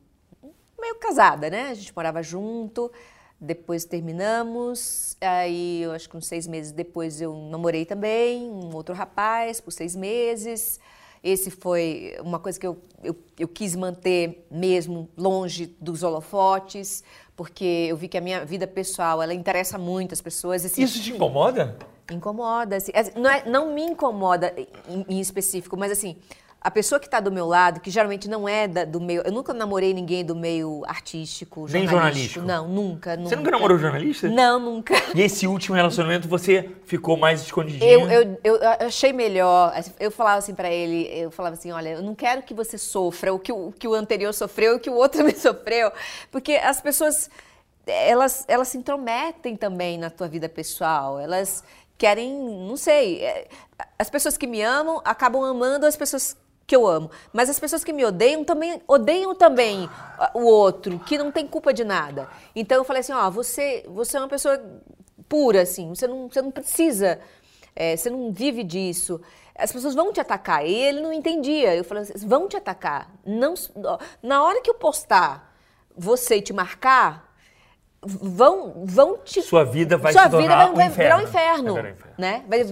meio 0.80 0.96
casada, 0.96 1.50
né? 1.50 1.70
A 1.70 1.74
gente 1.74 1.96
morava 1.96 2.22
junto, 2.24 2.92
depois 3.40 3.86
terminamos, 3.86 5.16
aí 5.22 5.82
eu 5.84 5.92
acho 5.92 6.10
que 6.10 6.18
uns 6.18 6.28
seis 6.28 6.48
meses 6.48 6.72
depois 6.72 7.22
eu 7.22 7.36
namorei 7.50 7.86
também, 7.86 8.50
um 8.50 8.76
outro 8.76 8.94
rapaz, 8.96 9.62
por 9.62 9.72
seis 9.72 9.96
meses. 9.96 10.80
Esse 11.24 11.52
foi 11.52 12.16
uma 12.24 12.40
coisa 12.40 12.60
que 12.60 12.66
eu, 12.66 12.78
eu, 13.04 13.16
eu 13.38 13.48
quis 13.48 13.76
manter 13.76 14.46
mesmo 14.50 15.10
longe 15.18 15.76
dos 15.80 16.02
holofotes, 16.04 17.04
porque 17.36 17.88
eu 17.90 17.98
vi 17.98 18.08
que 18.08 18.18
a 18.18 18.22
minha 18.22 18.46
vida 18.46 18.66
pessoal, 18.68 19.22
ela 19.22 19.34
interessa 19.34 19.78
muito 19.78 20.14
as 20.14 20.22
pessoas. 20.22 20.64
Assim, 20.64 20.84
Isso 20.84 21.02
te 21.02 21.12
incomoda? 21.12 21.78
Incomoda, 22.12 22.78
assim, 22.78 22.92
assim, 22.96 23.12
não, 23.16 23.30
é- 23.30 23.44
não 23.50 23.74
me 23.74 23.84
incomoda 23.84 24.54
em, 24.88 25.06
em 25.08 25.20
específico, 25.20 25.78
mas 25.78 25.92
assim, 25.92 26.16
a 26.62 26.70
pessoa 26.70 27.00
que 27.00 27.06
está 27.08 27.20
do 27.22 27.32
meu 27.32 27.46
lado, 27.46 27.80
que 27.80 27.90
geralmente 27.90 28.28
não 28.30 28.48
é 28.48 28.68
da- 28.68 28.84
do 28.84 29.00
meio. 29.00 29.22
Eu 29.26 29.32
nunca 29.32 29.54
namorei 29.54 29.94
ninguém 29.94 30.26
do 30.26 30.36
meio 30.36 30.84
artístico, 30.86 31.62
Nem 31.70 31.88
jornalístico. 31.88 32.40
jornalístico? 32.42 32.46
Não, 32.46 32.68
nunca, 32.68 33.16
nunca. 33.16 33.30
Você 33.30 33.36
nunca 33.38 33.52
namorou 33.52 33.78
jornalista? 33.78 34.28
Não, 34.28 34.60
nunca. 34.60 34.94
E 35.16 35.22
esse 35.22 35.48
último 35.48 35.76
relacionamento 35.76 36.28
você 36.28 36.70
ficou 36.86 37.16
mais 37.16 37.42
escondidinho? 37.42 37.90
Eu, 38.12 38.38
eu, 38.44 38.58
eu 38.58 38.70
achei 38.88 39.14
melhor. 39.14 39.72
assim, 39.74 39.92
Eu 40.00 40.12
falava 40.12 40.38
assim 40.40 40.54
pra 40.54 40.70
ele, 40.70 41.08
eu 41.14 41.32
falava 41.32 41.56
assim, 41.56 41.72
olha, 41.72 41.90
eu 41.90 42.02
não 42.02 42.14
quero 42.14 42.42
que 42.44 42.54
você 42.54 42.78
sofra 42.78 43.34
o 43.34 43.40
que 43.40 43.52
o, 43.54 43.72
que 43.72 43.88
o 43.88 43.94
anterior 43.94 44.34
sofreu, 44.34 44.76
o 44.76 44.80
que 44.80 44.90
o 44.90 44.96
outro 44.96 45.24
me 45.26 45.34
sofreu, 45.34 45.92
porque 46.30 46.54
as 46.54 46.82
pessoas 46.82 47.30
elas, 47.88 48.46
elas 48.48 48.68
se 48.68 48.78
intrometem 48.78 49.56
também 49.56 49.98
na 49.98 50.10
tua 50.10 50.28
vida 50.28 50.48
pessoal. 50.48 51.20
Elas 51.20 51.64
querem, 51.98 52.32
não 52.68 52.78
sei, 52.78 53.22
é, 53.24 53.48
as 53.98 54.10
pessoas 54.10 54.38
que 54.38 54.46
me 54.46 54.62
amam 54.62 55.02
acabam 55.04 55.44
amando 55.44 55.86
as 55.86 55.96
pessoas 55.98 56.38
que 56.70 56.76
eu 56.76 56.86
amo, 56.88 57.10
mas 57.34 57.50
as 57.50 57.60
pessoas 57.60 57.84
que 57.84 57.92
me 57.92 58.06
odeiam 58.06 58.44
também 58.46 58.80
odeiam 58.88 59.34
também 59.34 59.90
o 60.36 60.44
outro, 60.46 61.00
que 61.00 61.18
não 61.18 61.32
tem 61.32 61.48
culpa 61.48 61.74
de 61.74 61.84
nada. 61.84 62.30
Então 62.56 62.78
eu 62.78 62.84
falei 62.84 63.00
assim, 63.00 63.12
ó, 63.12 63.28
você, 63.32 63.84
você 63.88 64.18
é 64.18 64.20
uma 64.20 64.28
pessoa 64.30 64.62
pura, 65.28 65.64
assim, 65.64 65.90
você 65.90 66.06
não, 66.08 66.30
você 66.30 66.42
não 66.44 66.52
precisa, 66.52 67.20
é, 67.76 67.98
você 67.98 68.10
não 68.12 68.32
vive 68.32 68.64
disso. 68.64 69.20
As 69.56 69.72
pessoas 69.72 69.96
vão 69.96 70.14
te 70.14 70.22
atacar. 70.22 70.64
E 70.66 70.72
ele 70.74 71.02
não 71.02 71.12
entendia. 71.12 71.76
Eu 71.76 71.84
falei 71.84 72.04
assim, 72.04 72.28
vão 72.28 72.48
te 72.48 72.56
atacar. 72.56 73.12
Não, 73.26 73.56
na 74.22 74.44
hora 74.44 74.62
que 74.62 74.70
eu 74.70 74.76
postar 74.76 75.54
você 75.98 76.36
e 76.38 76.42
te 76.42 76.54
marcar, 76.54 77.34
vão, 78.02 78.84
vão 78.86 79.18
te. 79.18 79.42
Sua 79.42 79.66
vida 79.66 79.98
vai 79.98 80.14
sua 80.14 80.30
se 80.30 80.38
vida 80.38 80.56
vai, 80.56 80.70
um 80.70 80.76
vai 80.76 80.86
inferno. 80.88 80.96
virar 81.04 81.18
um 81.18 81.22
inferno, 81.22 81.74
Vai 81.74 81.82
virar 81.84 81.90
um 81.90 81.94
inferno. 81.94 82.16
né? 82.18 82.44
Vai 82.48 82.64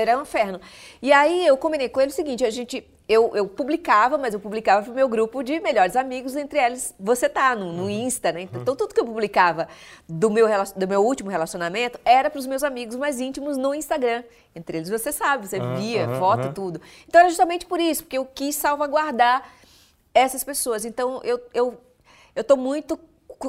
virar 0.00 0.18
um 0.18 0.22
inferno. 0.22 0.60
E 1.00 1.12
aí 1.12 1.46
eu 1.46 1.56
combinei 1.56 1.88
com 1.88 2.00
ele 2.00 2.10
o 2.10 2.14
seguinte, 2.14 2.44
a 2.44 2.50
gente, 2.50 2.84
eu, 3.08 3.34
eu 3.36 3.46
publicava, 3.48 4.16
mas 4.16 4.32
eu 4.32 4.40
publicava 4.40 4.84
pro 4.84 4.94
meu 4.94 5.08
grupo 5.08 5.42
de 5.42 5.58
melhores 5.60 5.96
amigos, 5.96 6.34
entre 6.36 6.58
eles 6.58 6.94
você 6.98 7.28
tá 7.28 7.54
no, 7.54 7.66
Uhum. 7.66 7.72
no 7.72 7.90
Insta, 7.90 8.30
né? 8.32 8.42
Então 8.42 8.76
tudo 8.76 8.94
que 8.94 9.00
eu 9.00 9.04
publicava 9.04 9.68
do 10.08 10.30
meu, 10.30 10.46
do 10.76 10.88
meu 10.88 11.04
último 11.04 11.28
relacionamento 11.28 11.98
era 12.04 12.30
pros 12.30 12.46
meus 12.46 12.62
amigos 12.62 12.96
mais 12.96 13.20
íntimos 13.20 13.56
no 13.56 13.74
Instagram. 13.74 14.22
Entre 14.54 14.78
eles 14.78 14.88
você 14.88 15.10
sabe, 15.12 15.46
você 15.48 15.58
via 15.58 16.04
aham, 16.04 16.18
foto 16.18 16.44
aham. 16.44 16.52
tudo. 16.54 16.80
Então 17.08 17.20
era 17.20 17.28
justamente 17.28 17.66
por 17.66 17.80
isso, 17.80 18.04
porque 18.04 18.18
eu 18.18 18.24
quis 18.24 18.54
salvaguardar 18.56 19.42
essas 20.14 20.44
pessoas. 20.44 20.84
Então 20.84 21.20
eu 21.24 21.40
eu 21.52 21.78
eu 22.34 22.44
tô 22.44 22.56
muito 22.56 22.98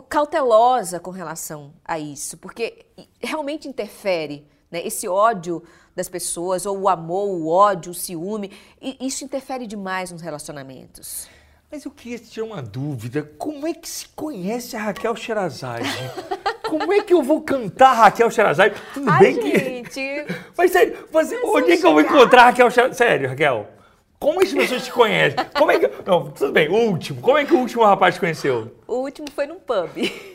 cautelosa 0.10 1.00
com 1.00 1.12
relação 1.12 1.72
a 1.86 2.00
isso, 2.00 2.38
porque 2.38 2.86
realmente 3.22 3.68
interfere, 3.68 4.46
né? 4.74 4.86
Esse 4.86 5.08
ódio 5.08 5.64
das 5.96 6.10
pessoas, 6.10 6.66
ou 6.66 6.82
o 6.82 6.90
amor, 6.90 7.30
o 7.30 7.48
ódio, 7.48 7.92
o 7.92 7.96
ciúme, 7.96 8.52
isso 9.00 9.24
interfere 9.24 9.68
demais 9.68 10.12
nos 10.12 10.22
relacionamentos. 10.22 11.30
Mas 11.72 11.86
eu 11.86 11.92
queria 11.92 12.18
te 12.18 12.30
tirar 12.30 12.48
uma 12.48 12.62
dúvida. 12.62 13.24
Como 13.38 13.68
é 13.68 13.74
que 13.74 13.88
se 13.88 14.08
conhece 14.10 14.76
a 14.76 14.82
Raquel 14.82 15.16
Sherazade? 15.16 15.88
Como 16.68 16.92
é 16.92 17.02
que 17.02 17.14
eu 17.14 17.22
vou 17.22 17.42
cantar 17.42 17.92
a 17.92 17.94
Raquel 17.94 18.32
Sherazade? 18.32 18.76
Tudo 18.96 19.10
Ai, 19.10 19.20
bem 19.20 19.40
que... 19.40 19.60
gente, 19.60 20.26
Mas 20.58 20.72
sério, 20.72 21.08
você, 21.12 21.40
onde 21.44 21.74
é 21.74 21.78
que 21.78 21.86
eu 21.86 21.92
vou 21.92 22.02
encontrar 22.02 22.42
a 22.42 22.46
Raquel 22.46 22.72
Sherazade? 22.72 22.98
Sério, 22.98 23.30
Raquel. 23.30 23.68
Como 24.20 24.42
as 24.42 24.52
pessoas 24.52 24.86
te 24.86 24.92
conhecem? 24.92 25.38
Como 25.54 25.70
é 25.70 25.80
que... 25.80 25.92
Não, 26.06 26.32
tudo 26.32 26.52
bem, 26.52 26.70
o 26.70 26.90
último. 26.90 27.22
Como 27.22 27.38
é 27.38 27.46
que 27.46 27.54
o 27.54 27.60
último 27.60 27.84
rapaz 27.84 28.16
te 28.16 28.22
conheceu? 28.22 28.74
o 28.88 28.96
último 28.96 29.28
foi 29.30 29.46
num 29.46 29.60
pub. 29.60 30.33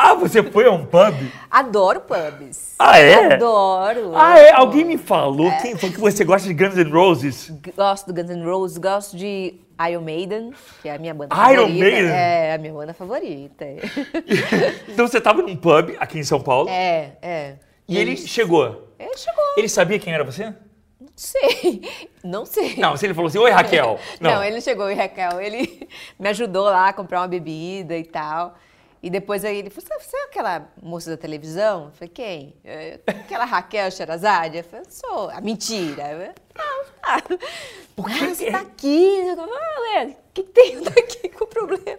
Ah, 0.00 0.14
você 0.14 0.40
foi 0.44 0.64
a 0.64 0.70
um 0.70 0.86
pub? 0.86 1.12
Adoro 1.50 2.00
pubs. 2.02 2.76
Ah, 2.78 3.00
é? 3.00 3.34
Adoro. 3.34 4.12
Ah, 4.14 4.38
é? 4.38 4.52
Alguém 4.52 4.84
me 4.84 4.96
falou 4.96 5.50
quem 5.60 5.76
foi 5.76 5.90
que 5.90 5.98
você 5.98 6.24
gosta 6.24 6.46
de 6.46 6.54
Guns 6.54 6.76
N' 6.76 6.88
Roses? 6.88 7.52
Gosto 7.76 8.06
do 8.06 8.14
Guns 8.14 8.30
N' 8.30 8.44
Roses, 8.44 8.78
gosto 8.78 9.16
de 9.16 9.54
Iron 9.90 10.02
Maiden, 10.02 10.52
que 10.80 10.88
é 10.88 10.94
a 10.94 10.98
minha 10.98 11.12
banda 11.12 11.34
Iron 11.34 11.62
favorita. 11.62 11.84
Maiden? 11.84 12.10
É, 12.12 12.54
a 12.54 12.58
minha 12.58 12.72
banda 12.72 12.94
favorita. 12.94 13.64
então 14.88 15.08
você 15.08 15.20
tava 15.20 15.42
num 15.42 15.56
pub 15.56 15.96
aqui 15.98 16.20
em 16.20 16.24
São 16.24 16.40
Paulo 16.40 16.68
É, 16.68 17.16
é. 17.20 17.54
e 17.88 17.98
ele 17.98 18.16
chegou. 18.16 18.94
Ele 19.00 19.16
chegou. 19.16 19.44
Ele 19.56 19.68
sabia 19.68 19.98
quem 19.98 20.14
era 20.14 20.22
você? 20.22 20.54
Não 21.00 21.08
sei. 21.16 21.82
Não 22.22 22.44
sei. 22.46 22.76
Não, 22.76 22.96
se 22.96 23.04
ele 23.04 23.14
falou 23.14 23.26
assim, 23.28 23.38
oi 23.38 23.50
Raquel. 23.50 23.98
Não, 24.20 24.44
ele 24.44 24.60
chegou 24.60 24.88
e 24.88 24.94
Raquel, 24.94 25.40
ele 25.40 25.88
me 26.16 26.28
ajudou 26.28 26.66
lá 26.66 26.88
a 26.88 26.92
comprar 26.92 27.20
uma 27.20 27.28
bebida 27.28 27.96
e 27.96 28.04
tal. 28.04 28.54
E 29.02 29.08
depois 29.10 29.44
aí 29.44 29.56
ele 29.58 29.70
falou, 29.70 29.88
"Você- 30.00 30.16
é 30.16 30.24
aquela 30.24 30.68
moça 30.82 31.10
da 31.10 31.16
televisão? 31.16 31.84
Eu 31.86 31.90
falei, 31.92 32.08
quem? 32.08 32.56
"É, 32.64 32.98
Aquela 33.06 33.44
Raquel 33.44 33.90
Sherazade? 33.90 34.56
Eu 34.58 34.64
falei, 34.64 34.84
sou. 34.88 35.30
Ah, 35.30 35.40
mentira. 35.40 36.10
Eu 36.12 36.34
tá. 36.54 37.22
Por 37.94 38.10
Ah, 38.10 38.14
que 38.14 38.26
você 38.34 38.44
que- 38.46 38.50
tá 38.50 38.60
aqui. 38.60 39.18
Eu 39.28 39.36
falei, 39.36 39.54
Ah, 39.54 39.80
ué, 39.80 40.04
o 40.06 40.16
que 40.34 40.42
tem 40.42 40.80
daqui 40.82 41.28
com 41.28 41.44
o 41.44 41.46
problema? 41.46 41.98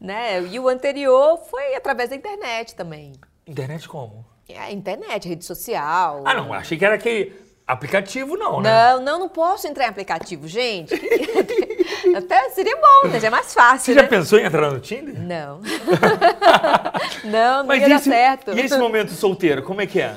Né? 0.00 0.42
E 0.42 0.58
o 0.60 0.68
anterior 0.68 1.38
foi 1.50 1.74
através 1.74 2.10
da 2.10 2.16
internet 2.16 2.74
também. 2.74 3.12
Internet 3.46 3.88
como? 3.88 4.24
É, 4.48 4.58
A 4.58 4.72
internet, 4.72 5.28
rede 5.28 5.44
social. 5.44 6.22
Ah, 6.24 6.34
não, 6.34 6.52
achei 6.52 6.76
que 6.78 6.84
era 6.84 6.94
aquele 6.94 7.32
aplicativo, 7.66 8.36
não, 8.36 8.60
né? 8.60 8.70
Não, 8.94 9.00
não, 9.02 9.18
não 9.20 9.28
posso 9.28 9.66
entrar 9.68 9.84
em 9.84 9.88
aplicativo, 9.88 10.46
gente. 10.48 10.94
Até 12.16 12.50
seria 12.50 12.76
bom, 12.76 13.08
né? 13.08 13.20
Já 13.20 13.28
é 13.28 13.30
mais 13.30 13.52
fácil, 13.52 13.86
Você 13.86 13.94
já 13.94 14.02
né? 14.02 14.08
pensou 14.08 14.38
em 14.38 14.44
entrar 14.44 14.70
no 14.70 14.80
Tinder? 14.80 15.20
Não. 15.20 15.60
não, 17.24 17.58
não 17.58 17.66
Mas 17.66 17.80
ia 17.80 17.86
e 17.86 17.88
dar 17.88 17.96
esse, 17.96 18.10
certo. 18.10 18.52
e 18.52 18.60
esse 18.60 18.78
momento 18.78 19.12
solteiro, 19.12 19.62
como 19.62 19.80
é 19.80 19.86
que 19.86 20.00
é? 20.00 20.16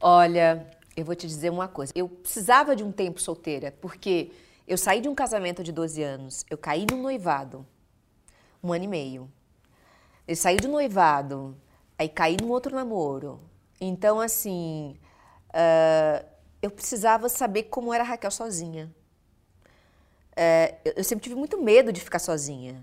Olha, 0.00 0.66
eu 0.96 1.04
vou 1.04 1.14
te 1.14 1.26
dizer 1.26 1.50
uma 1.50 1.68
coisa. 1.68 1.92
Eu 1.94 2.08
precisava 2.08 2.76
de 2.76 2.82
um 2.82 2.92
tempo 2.92 3.20
solteira, 3.20 3.72
porque 3.80 4.30
eu 4.66 4.76
saí 4.76 5.00
de 5.00 5.08
um 5.08 5.14
casamento 5.14 5.62
de 5.62 5.72
12 5.72 6.02
anos, 6.02 6.44
eu 6.50 6.58
caí 6.58 6.86
num 6.90 7.02
noivado, 7.02 7.66
um 8.62 8.72
ano 8.72 8.84
e 8.84 8.88
meio. 8.88 9.30
Eu 10.26 10.36
saí 10.36 10.56
de 10.56 10.66
um 10.66 10.72
noivado, 10.72 11.56
aí 11.98 12.08
caí 12.08 12.36
num 12.40 12.50
outro 12.50 12.74
namoro. 12.74 13.40
Então, 13.80 14.20
assim, 14.20 14.96
ah, 15.52 16.24
eu 16.60 16.70
precisava 16.70 17.28
saber 17.28 17.64
como 17.64 17.92
era 17.94 18.02
a 18.02 18.06
Raquel 18.06 18.30
sozinha. 18.30 18.90
É, 20.36 20.74
eu- 20.84 21.04
sempre 21.04 21.22
tive 21.22 21.34
muito 21.34 21.60
medo 21.60 21.92
de 21.92 22.00
ficar 22.00 22.18
sozinha. 22.18 22.82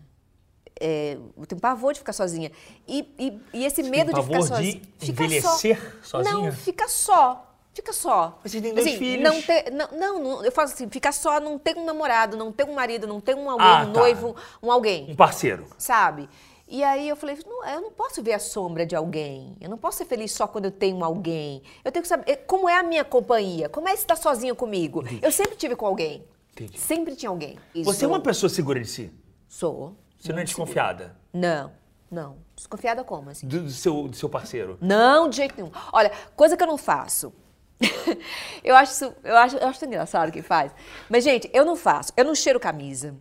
É, 0.79 1.17
eu 1.37 1.45
tenho 1.45 1.61
pavor 1.61 1.93
de 1.93 1.99
ficar 1.99 2.13
sozinha. 2.13 2.51
E, 2.87 2.99
e- 3.19 3.39
e 3.53 3.65
esse 3.65 3.83
medo 3.83 4.11
de 4.13 4.21
ficar 4.23 4.39
de 4.39 4.47
sozinha. 4.47 4.81
ficar 4.97 5.23
envelhecer 5.25 5.99
sozinha? 6.03 6.33
Não, 6.33 6.51
fica 6.51 6.87
só. 6.87 7.47
Fica 7.73 7.93
só. 7.93 8.39
Mas 8.43 8.51
você 8.51 8.59
tem 8.61 8.73
dois 8.73 8.85
Assim, 8.87 8.97
filhos. 8.97 9.23
Não, 9.23 9.41
ter, 9.41 9.71
não, 9.71 9.87
não, 9.91 10.19
não, 10.23 10.43
eu 10.45 10.51
falo 10.51 10.67
assim, 10.69 10.89
ficar 10.89 11.11
só, 11.13 11.39
não 11.39 11.57
ter 11.57 11.77
um 11.77 11.85
namorado, 11.85 12.35
não 12.35 12.51
ter 12.51 12.65
um 12.65 12.73
marido, 12.73 13.07
não 13.07 13.21
ter 13.21 13.35
um 13.35 13.49
alguém, 13.49 13.67
Ah, 13.67 13.85
um 13.87 13.93
tá. 13.93 13.99
noivo, 13.99 14.35
um 14.61 14.71
alguém, 14.71 15.09
Um 15.11 15.15
parceiro. 15.15 15.67
sabe? 15.77 16.27
E 16.67 16.83
aí 16.83 17.07
eu 17.07 17.15
falei, 17.15 17.37
não, 17.45 17.65
eu 17.67 17.81
não 17.81 17.91
posso 17.91 18.21
ver 18.23 18.33
a 18.33 18.39
sombra 18.39 18.85
de 18.85 18.95
alguém. 18.95 19.55
Eu 19.61 19.69
não 19.69 19.77
posso 19.77 19.99
ser 19.99 20.05
feliz 20.05 20.31
só 20.33 20.47
quando 20.47 20.65
eu 20.65 20.71
tenho 20.71 21.01
alguém. 21.03 21.61
Eu 21.83 21.91
tenho 21.91 22.01
que 22.01 22.09
saber 22.09 22.37
como 22.47 22.67
é 22.67 22.75
a 22.77 22.83
minha 22.83 23.03
companhia, 23.05 23.69
como 23.69 23.87
é 23.87 23.93
estar 23.93 24.15
sozinha 24.15 24.55
comigo. 24.55 25.03
Eu 25.21 25.31
sempre 25.31 25.55
tive 25.55 25.75
com 25.75 25.85
alguém. 25.85 26.25
Entendi. 26.63 26.79
Sempre 26.79 27.15
tinha 27.15 27.29
alguém. 27.29 27.57
E 27.73 27.83
Você 27.83 27.97
é 28.05 28.07
sou- 28.07 28.09
uma 28.09 28.19
pessoa 28.19 28.49
segura 28.49 28.79
de 28.79 28.87
si? 28.87 29.11
Sou. 29.47 29.95
Você 30.19 30.31
não 30.31 30.39
é 30.39 30.43
desconfiada 30.43 31.15
Não, 31.33 31.71
não. 32.09 32.37
Desconfiada 32.55 33.03
como, 33.03 33.29
assim? 33.31 33.47
do, 33.47 33.61
do 33.63 33.69
seu, 33.71 34.07
do 34.07 34.15
seu 34.15 34.29
parceiro? 34.29 34.77
Não, 34.79 35.27
de 35.29 35.37
jeito 35.37 35.55
nenhum. 35.57 35.71
Olha, 35.91 36.11
coisa 36.35 36.55
que 36.55 36.63
eu 36.63 36.67
não 36.67 36.77
faço. 36.77 37.33
eu 38.63 38.75
acho 38.75 38.91
isso, 38.93 39.13
eu 39.23 39.35
acho, 39.37 39.57
eu 39.57 39.67
acho 39.67 39.79
tão 39.79 39.87
engraçado 39.89 40.31
quem 40.31 40.41
faz. 40.43 40.71
Mas, 41.09 41.23
gente, 41.23 41.49
eu 41.53 41.65
não 41.65 41.75
faço. 41.75 42.13
Eu 42.15 42.23
não 42.25 42.35
cheiro 42.35 42.59
camisa. 42.59 43.15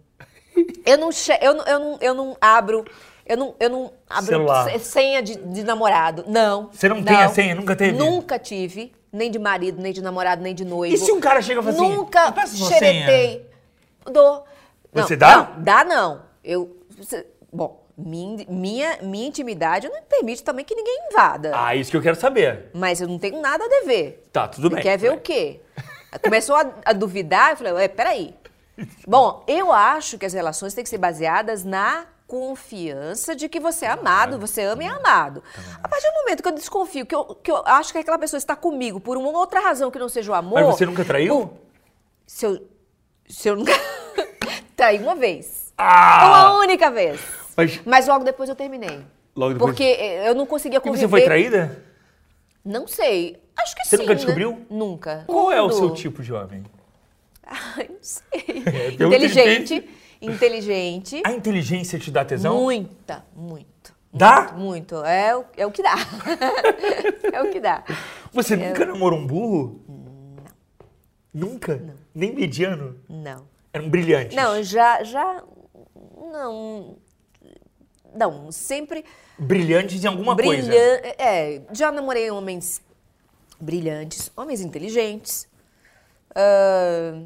Eu 0.85 0.99
não, 0.99 1.11
che 1.11 1.33
eu 1.41 1.55
não, 1.55 1.65
eu 1.65 1.79
não, 1.79 1.99
eu 2.01 2.15
não 2.15 2.37
abro. 2.41 2.85
Eu 3.25 3.37
não, 3.37 3.55
eu 3.61 3.71
não 3.71 3.93
abro 4.09 4.27
Celular. 4.27 4.71
se- 4.73 4.79
senha 4.81 5.23
de, 5.23 5.37
de 5.37 5.63
namorado. 5.65 6.25
Não. 6.27 6.69
Você 6.73 6.89
não 6.89 7.03
tem 7.03 7.17
a 7.17 7.29
senha? 7.29 7.55
Nunca 7.55 7.75
teve? 7.77 7.97
Nunca 7.97 8.39
tive. 8.39 8.93
Nem 9.13 9.31
de 9.31 9.39
marido, 9.39 9.81
nem 9.83 9.93
de 9.93 10.01
namorado, 10.03 10.41
nem 10.43 10.55
de 10.55 10.65
noivo. 10.65 10.95
E 10.95 10.99
se 10.99 11.11
um 11.11 11.21
cara 11.21 11.43
chega 11.43 11.61
e 11.61 11.65
fala 11.65 11.77
assim, 11.77 11.97
Nunca 11.97 12.27
"Me 12.27 12.33
passa 12.33 12.57
sua 12.57 12.69
xeretei. 12.69 13.51
Dou. 14.05 14.45
Não, 14.93 15.03
Você 15.03 15.17
dá? 15.17 15.37
Não, 15.57 15.63
dá 15.63 15.85
não. 15.85 16.23
Eu. 16.45 16.77
bom, 17.53 17.85
minha, 17.97 18.47
minha, 18.49 18.99
minha 19.03 19.27
intimidade 19.29 19.89
não 19.89 20.03
permite 20.03 20.43
também 20.43 20.65
que 20.65 20.75
ninguém 20.75 21.09
invada. 21.11 21.53
Ah, 21.55 21.75
isso 21.77 21.91
que 21.91 21.97
eu 21.97 22.03
quero 22.03 22.17
saber. 22.17 22.71
Mas 22.73 23.01
eu 23.01 23.09
não 23.09 23.19
tenho 23.19 23.41
nada 23.41 23.65
a 23.65 23.69
dever. 23.69 24.23
Tá, 24.33 24.49
tudo 24.49 24.69
Você 24.69 24.75
bem, 24.77 24.83
quer 24.83 24.97
ver 24.97 25.11
bem. 25.11 25.19
o 25.19 25.21
quê? 25.21 25.61
Começou 26.23 26.57
a, 26.57 26.71
a 26.85 26.93
duvidar, 26.93 27.51
eu 27.51 27.57
falei, 27.57 27.73
ué, 27.75 27.89
peraí. 27.89 28.35
Bom, 29.07 29.45
eu 29.47 29.73
acho 29.73 30.19
que 30.19 30.27
as 30.27 30.33
relações 30.33 30.73
têm 30.75 30.83
que 30.83 30.91
ser 30.91 30.99
baseadas 30.99 31.65
na 31.65 32.07
confiança 32.31 33.35
de 33.35 33.49
que 33.49 33.59
você 33.59 33.87
é 33.87 33.89
amado, 33.89 34.39
você 34.39 34.63
ama 34.63 34.85
e 34.85 34.87
é 34.87 34.89
amado. 34.89 35.43
A 35.83 35.89
partir 35.89 36.07
do 36.07 36.15
momento 36.23 36.43
que 36.45 36.49
eu 36.49 36.53
desconfio, 36.53 37.05
que 37.05 37.13
eu, 37.13 37.25
que 37.25 37.51
eu 37.51 37.57
acho 37.67 37.91
que 37.91 37.99
aquela 37.99 38.19
pessoa 38.21 38.39
está 38.39 38.55
comigo 38.55 39.01
por 39.01 39.17
uma 39.17 39.31
outra 39.31 39.59
razão 39.59 39.91
que 39.91 39.99
não 39.99 40.09
seja 40.09 40.31
o 40.31 40.35
amor... 40.35 40.63
Mas 40.63 40.77
você 40.77 40.87
nunca 40.87 41.05
traiu? 41.05 41.47
Bom, 41.47 41.59
se 42.25 42.47
eu, 42.47 42.69
se 43.29 43.49
eu 43.49 43.57
nunca... 43.57 43.73
Traí 44.77 44.99
uma 45.01 45.17
vez. 45.17 45.73
Ah! 45.77 46.29
Uma 46.29 46.61
única 46.61 46.89
vez. 46.89 47.21
Mas 47.57 47.81
Mas 47.85 48.07
logo 48.07 48.23
depois 48.23 48.49
eu 48.49 48.55
terminei. 48.55 49.05
logo 49.35 49.55
depois... 49.55 49.73
Porque 49.73 49.83
eh, 49.83 50.29
eu 50.29 50.35
não 50.37 50.47
conseguia 50.47 50.79
E 50.79 50.81
conviver... 50.81 51.01
você 51.07 51.09
foi 51.09 51.23
traída? 51.23 51.85
Não 52.65 52.87
sei. 52.87 53.43
Acho 53.59 53.75
que 53.75 53.85
Você 53.85 53.97
sim. 53.97 54.03
nunca 54.03 54.15
né? 54.15 54.17
descobriu? 54.17 54.67
Nunca. 54.71 55.25
Qual 55.27 55.51
é 55.51 55.61
o 55.61 55.69
Quando? 55.69 55.79
seu 55.79 55.95
tipo 55.95 56.23
de 56.23 56.33
homem? 56.33 56.63
Ai, 57.45 57.89
não 57.89 57.99
sei. 58.01 58.63
pergunta 58.97 59.17
inteligente, 59.17 59.91
inteligente. 60.21 61.23
A 61.25 61.33
inteligência 61.33 61.99
te 61.99 62.11
dá 62.11 62.25
tesão? 62.25 62.61
Muita, 62.61 63.25
muito. 63.35 63.95
Dá? 64.13 64.53
Muito. 64.53 64.97
É 65.05 65.37
o, 65.37 65.45
é 65.57 65.67
o 65.67 65.71
que 65.71 65.83
dá. 65.83 65.95
é 67.33 67.43
o 67.43 67.51
que 67.51 67.61
dá. 67.61 67.85
Você 68.33 68.57
nunca 68.57 68.85
namorou 68.85 69.19
um 69.19 69.27
burro? 69.27 69.81
Nunca? 71.33 71.81
Nem 72.15 72.35
mediano? 72.35 72.99
Não. 73.09 73.47
Eram 73.73 73.89
brilhantes? 73.89 74.37
Não, 74.37 74.63
já, 74.63 75.03
já. 75.05 75.43
Não. 76.33 76.97
Não, 78.13 78.51
sempre 78.51 79.05
Brilhantes 79.39 80.03
em 80.05 80.07
alguma 80.09 80.37
coisa? 80.37 80.69
brilhante. 80.69 81.15
É, 81.17 81.63
já 81.73 81.93
namorei 81.93 82.31
homens 82.31 82.83
brilhantes, 83.61 84.31
homens 84.37 84.61
inteligentes. 84.61 85.49
ah, 86.35 87.23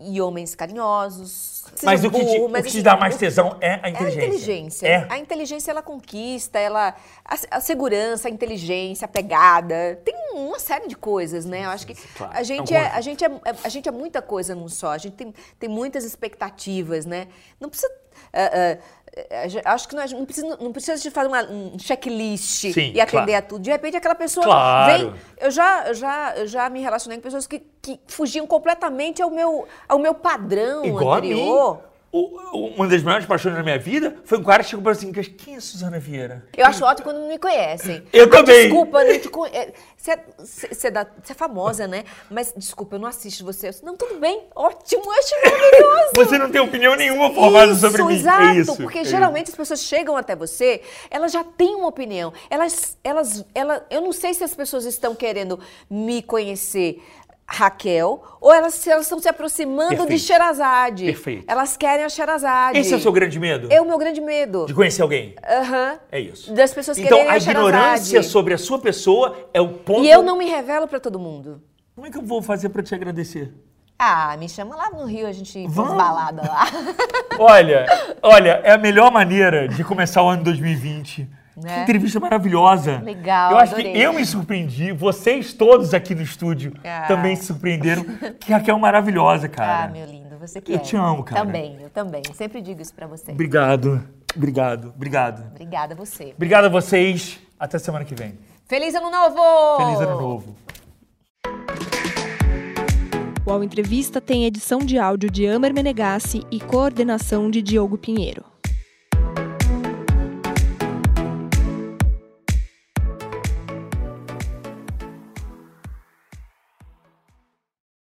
e 0.00 0.20
homens 0.20 0.54
carinhosos. 0.54 1.64
Mas 1.82 2.04
o 2.04 2.10
que 2.10 2.18
te, 2.18 2.24
burro, 2.24 2.46
o 2.46 2.48
mas 2.48 2.64
que 2.64 2.70
te 2.70 2.76
assim, 2.76 2.82
dá 2.82 2.96
mais 2.96 3.16
tesão 3.16 3.56
é 3.60 3.74
a 3.74 3.76
é 3.76 3.80
a 3.82 3.90
inteligência. 3.90 4.26
inteligência. 4.26 4.86
É. 4.86 5.06
A 5.08 5.18
inteligência 5.18 5.70
ela 5.70 5.82
conquista, 5.82 6.58
ela 6.58 6.94
a, 7.24 7.36
a 7.56 7.60
segurança, 7.60 8.28
a 8.28 8.30
inteligência, 8.30 9.04
a 9.04 9.08
pegada, 9.08 10.00
tem 10.04 10.14
uma 10.34 10.58
série 10.58 10.88
de 10.88 10.96
coisas, 10.96 11.44
né? 11.44 11.64
Eu 11.64 11.70
acho 11.70 11.86
que 11.86 11.94
claro. 11.94 12.32
a 12.36 12.42
gente 12.42 12.74
é, 12.74 12.86
a 12.86 13.00
gente 13.00 13.24
é, 13.24 13.30
a 13.64 13.68
gente 13.68 13.88
é 13.88 13.92
muita 13.92 14.22
coisa 14.22 14.54
num 14.54 14.68
só. 14.68 14.90
A 14.92 14.98
gente 14.98 15.14
tem, 15.14 15.34
tem 15.58 15.68
muitas 15.68 16.04
expectativas, 16.04 17.04
né? 17.04 17.28
Não 17.60 17.68
precisa 17.68 17.92
a 19.42 19.48
gente- 19.48 19.66
acho 19.66 19.88
que 19.88 19.96
nós 19.96 20.12
não 20.12 20.24
precisa, 20.24 20.56
não 20.60 20.72
precisa 20.72 20.96
de 21.02 21.10
fazer 21.10 21.28
uma, 21.28 21.42
um 21.44 21.78
checklist 21.78 22.72
Sim, 22.72 22.92
e 22.94 23.00
atender 23.00 23.24
claro. 23.32 23.36
a 23.36 23.42
tudo. 23.42 23.62
De 23.62 23.70
repente 23.70 23.96
aquela 23.96 24.14
pessoa 24.14 24.44
Claro. 24.44 24.92
vem. 25.10 25.14
Eu 25.40 25.50
já, 25.50 25.92
já, 25.92 26.46
já 26.46 26.70
me 26.70 26.80
relacionei 26.80 27.18
com 27.18 27.22
pessoas 27.22 27.46
que, 27.46 27.60
que 27.82 27.98
fugiam 28.06 28.46
completamente 28.46 29.20
ao 29.22 29.30
meu, 29.30 29.66
ao 29.88 29.98
meu 29.98 30.14
padrão 30.14 30.84
Igual 30.84 31.14
anterior. 31.14 31.80
O- 32.10 32.68
uma 32.74 32.88
das 32.88 33.02
maiores 33.02 33.26
paixões 33.26 33.54
da 33.54 33.62
minha 33.62 33.78
vida 33.78 34.16
foi 34.24 34.38
um 34.38 34.42
cara 34.42 34.62
que 34.64 34.70
chegou 34.70 34.82
para 34.82 34.92
assim, 34.92 35.12
quem 35.12 35.56
é 35.56 35.60
Suzana 35.60 35.98
Vieira? 36.00 36.42
Eu 36.56 36.64
acho 36.64 36.82
ótimo 36.82 37.04
quando 37.04 37.18
não 37.20 37.28
me 37.28 37.38
conhecem. 37.38 38.02
Eu 38.12 38.24
Ah, 38.24 38.28
também. 38.30 38.62
Desculpa, 38.62 39.04
não 39.04 39.18
te 39.18 39.28
conhe- 39.28 39.72
Você 39.96 40.12
é, 40.12 40.14
é 40.98 41.06
é 41.28 41.34
famosa, 41.34 41.86
né? 41.86 42.04
Mas 42.30 42.54
desculpa, 42.56 42.96
eu 42.96 43.00
não 43.00 43.08
assisto 43.08 43.44
você. 43.44 43.68
Eu 43.68 43.74
Não, 43.82 43.94
tudo 43.96 44.18
bem. 44.18 44.44
Ótimo, 44.56 45.02
eu 45.04 45.12
acho 45.12 45.34
maravilhoso. 45.44 46.12
Você 46.16 46.38
não 46.38 46.50
tem 46.50 46.60
opinião 46.62 46.96
nenhuma 46.96 47.30
formada 47.34 47.72
Isso, 47.72 47.80
sobre 47.82 48.02
mim. 48.02 48.14
Exato, 48.14 48.42
é 48.42 48.54
isso. 48.56 48.76
porque 48.76 48.98
é 49.00 49.04
geralmente 49.04 49.50
as 49.50 49.56
pessoas 49.56 49.80
chegam 49.82 50.16
até 50.16 50.34
você, 50.34 50.80
elas 51.10 51.30
já 51.30 51.44
têm 51.44 51.74
uma 51.74 51.88
opinião. 51.88 52.32
Elas, 52.48 52.96
elas, 53.04 53.44
ela, 53.54 53.84
eu 53.90 54.00
não 54.00 54.12
sei 54.12 54.32
se 54.32 54.42
as 54.42 54.54
pessoas 54.54 54.86
estão 54.86 55.14
querendo 55.14 55.60
me 55.90 56.22
conhecer, 56.22 57.02
Raquel, 57.50 58.22
ou 58.42 58.52
elas, 58.52 58.86
elas 58.86 59.04
estão 59.06 59.18
se 59.18 59.26
aproximando 59.26 59.88
de 59.90 59.96
Perfeito. 59.96 60.22
Sherazade. 60.22 61.04
Perfeito. 61.06 61.44
Elas 61.48 61.78
querem 61.78 62.04
a 62.04 62.08
Sherazade. 62.10 62.78
Esse 62.78 62.92
é 62.92 62.96
o 62.96 63.00
seu 63.00 63.10
grande 63.10 63.40
medo? 63.40 63.68
É 63.70 63.80
o 63.80 63.86
meu 63.86 63.96
grande 63.96 64.20
medo. 64.20 64.66
De 64.66 64.74
conhecer 64.74 65.00
alguém? 65.00 65.34
Aham. 65.48 65.98
É 66.12 66.20
isso. 66.20 66.52
Das 66.52 66.74
pessoas 66.74 66.98
então, 66.98 67.08
quererem 67.16 67.32
a 67.32 67.36
a 67.36 67.40
Sherazade. 67.40 67.68
ignorância 67.70 68.22
sobre 68.22 68.52
a 68.52 68.58
sua 68.58 68.78
pessoa 68.78 69.48
é 69.54 69.60
o 69.62 69.68
ponto. 69.68 70.04
E 70.04 70.10
eu 70.10 70.22
não 70.22 70.36
me 70.36 70.44
revelo 70.44 70.86
pra 70.86 71.00
todo 71.00 71.18
mundo. 71.18 71.62
Como 71.94 72.06
é 72.06 72.10
que 72.10 72.18
eu 72.18 72.22
vou 72.22 72.42
fazer 72.42 72.68
para 72.68 72.82
te 72.82 72.94
agradecer? 72.94 73.52
Ah, 73.98 74.36
me 74.38 74.48
chama 74.48 74.76
lá 74.76 74.90
no 74.90 75.04
Rio, 75.06 75.26
a 75.26 75.32
gente 75.32 75.64
faz 75.70 75.88
balada 75.94 76.42
lá. 76.42 76.66
Olha, 77.38 77.86
olha, 78.22 78.60
é 78.62 78.70
a 78.72 78.78
melhor 78.78 79.10
maneira 79.10 79.66
de 79.66 79.82
começar 79.82 80.22
o 80.22 80.28
ano 80.28 80.44
2020. 80.44 81.28
Né? 81.62 81.74
Que 81.74 81.80
entrevista 81.82 82.20
maravilhosa. 82.20 83.00
Legal, 83.04 83.52
Eu 83.52 83.58
acho 83.58 83.74
adorei. 83.74 83.92
que 83.92 83.98
eu 84.00 84.12
me 84.12 84.24
surpreendi, 84.24 84.92
vocês 84.92 85.52
todos 85.52 85.92
aqui 85.94 86.14
no 86.14 86.22
estúdio 86.22 86.72
Ah. 86.84 87.04
também 87.08 87.34
se 87.36 87.46
surpreenderam. 87.46 88.04
Que 88.38 88.52
Raquel 88.52 88.76
é 88.76 88.80
maravilhosa, 88.80 89.48
cara. 89.48 89.84
Ah, 89.84 89.88
meu 89.88 90.06
lindo, 90.06 90.36
você 90.38 90.60
que 90.60 90.72
Eu 90.72 90.76
é. 90.76 90.78
te 90.78 90.96
amo, 90.96 91.24
cara. 91.24 91.44
Também, 91.44 91.76
eu 91.80 91.90
também. 91.90 92.22
Sempre 92.34 92.60
digo 92.60 92.80
isso 92.80 92.94
pra 92.94 93.06
você. 93.06 93.32
Obrigado, 93.32 94.02
obrigado, 94.36 94.92
obrigado. 94.94 95.46
Obrigada 95.50 95.94
a 95.94 95.96
você. 95.96 96.32
Obrigado 96.36 96.64
a 96.66 96.68
vocês. 96.68 97.38
Até 97.58 97.78
semana 97.78 98.04
que 98.04 98.14
vem. 98.14 98.38
Feliz 98.66 98.94
Ano 98.94 99.10
Novo! 99.10 99.42
Feliz 99.78 100.00
ano 100.00 100.20
novo. 100.20 100.54
O 103.46 103.50
Ao 103.50 103.64
Entrevista 103.64 104.20
tem 104.20 104.44
edição 104.44 104.78
de 104.80 104.98
áudio 104.98 105.30
de 105.30 105.46
Amer 105.48 105.72
Menegassi 105.72 106.44
e 106.50 106.60
coordenação 106.60 107.50
de 107.50 107.62
Diogo 107.62 107.96
Pinheiro. 107.96 108.44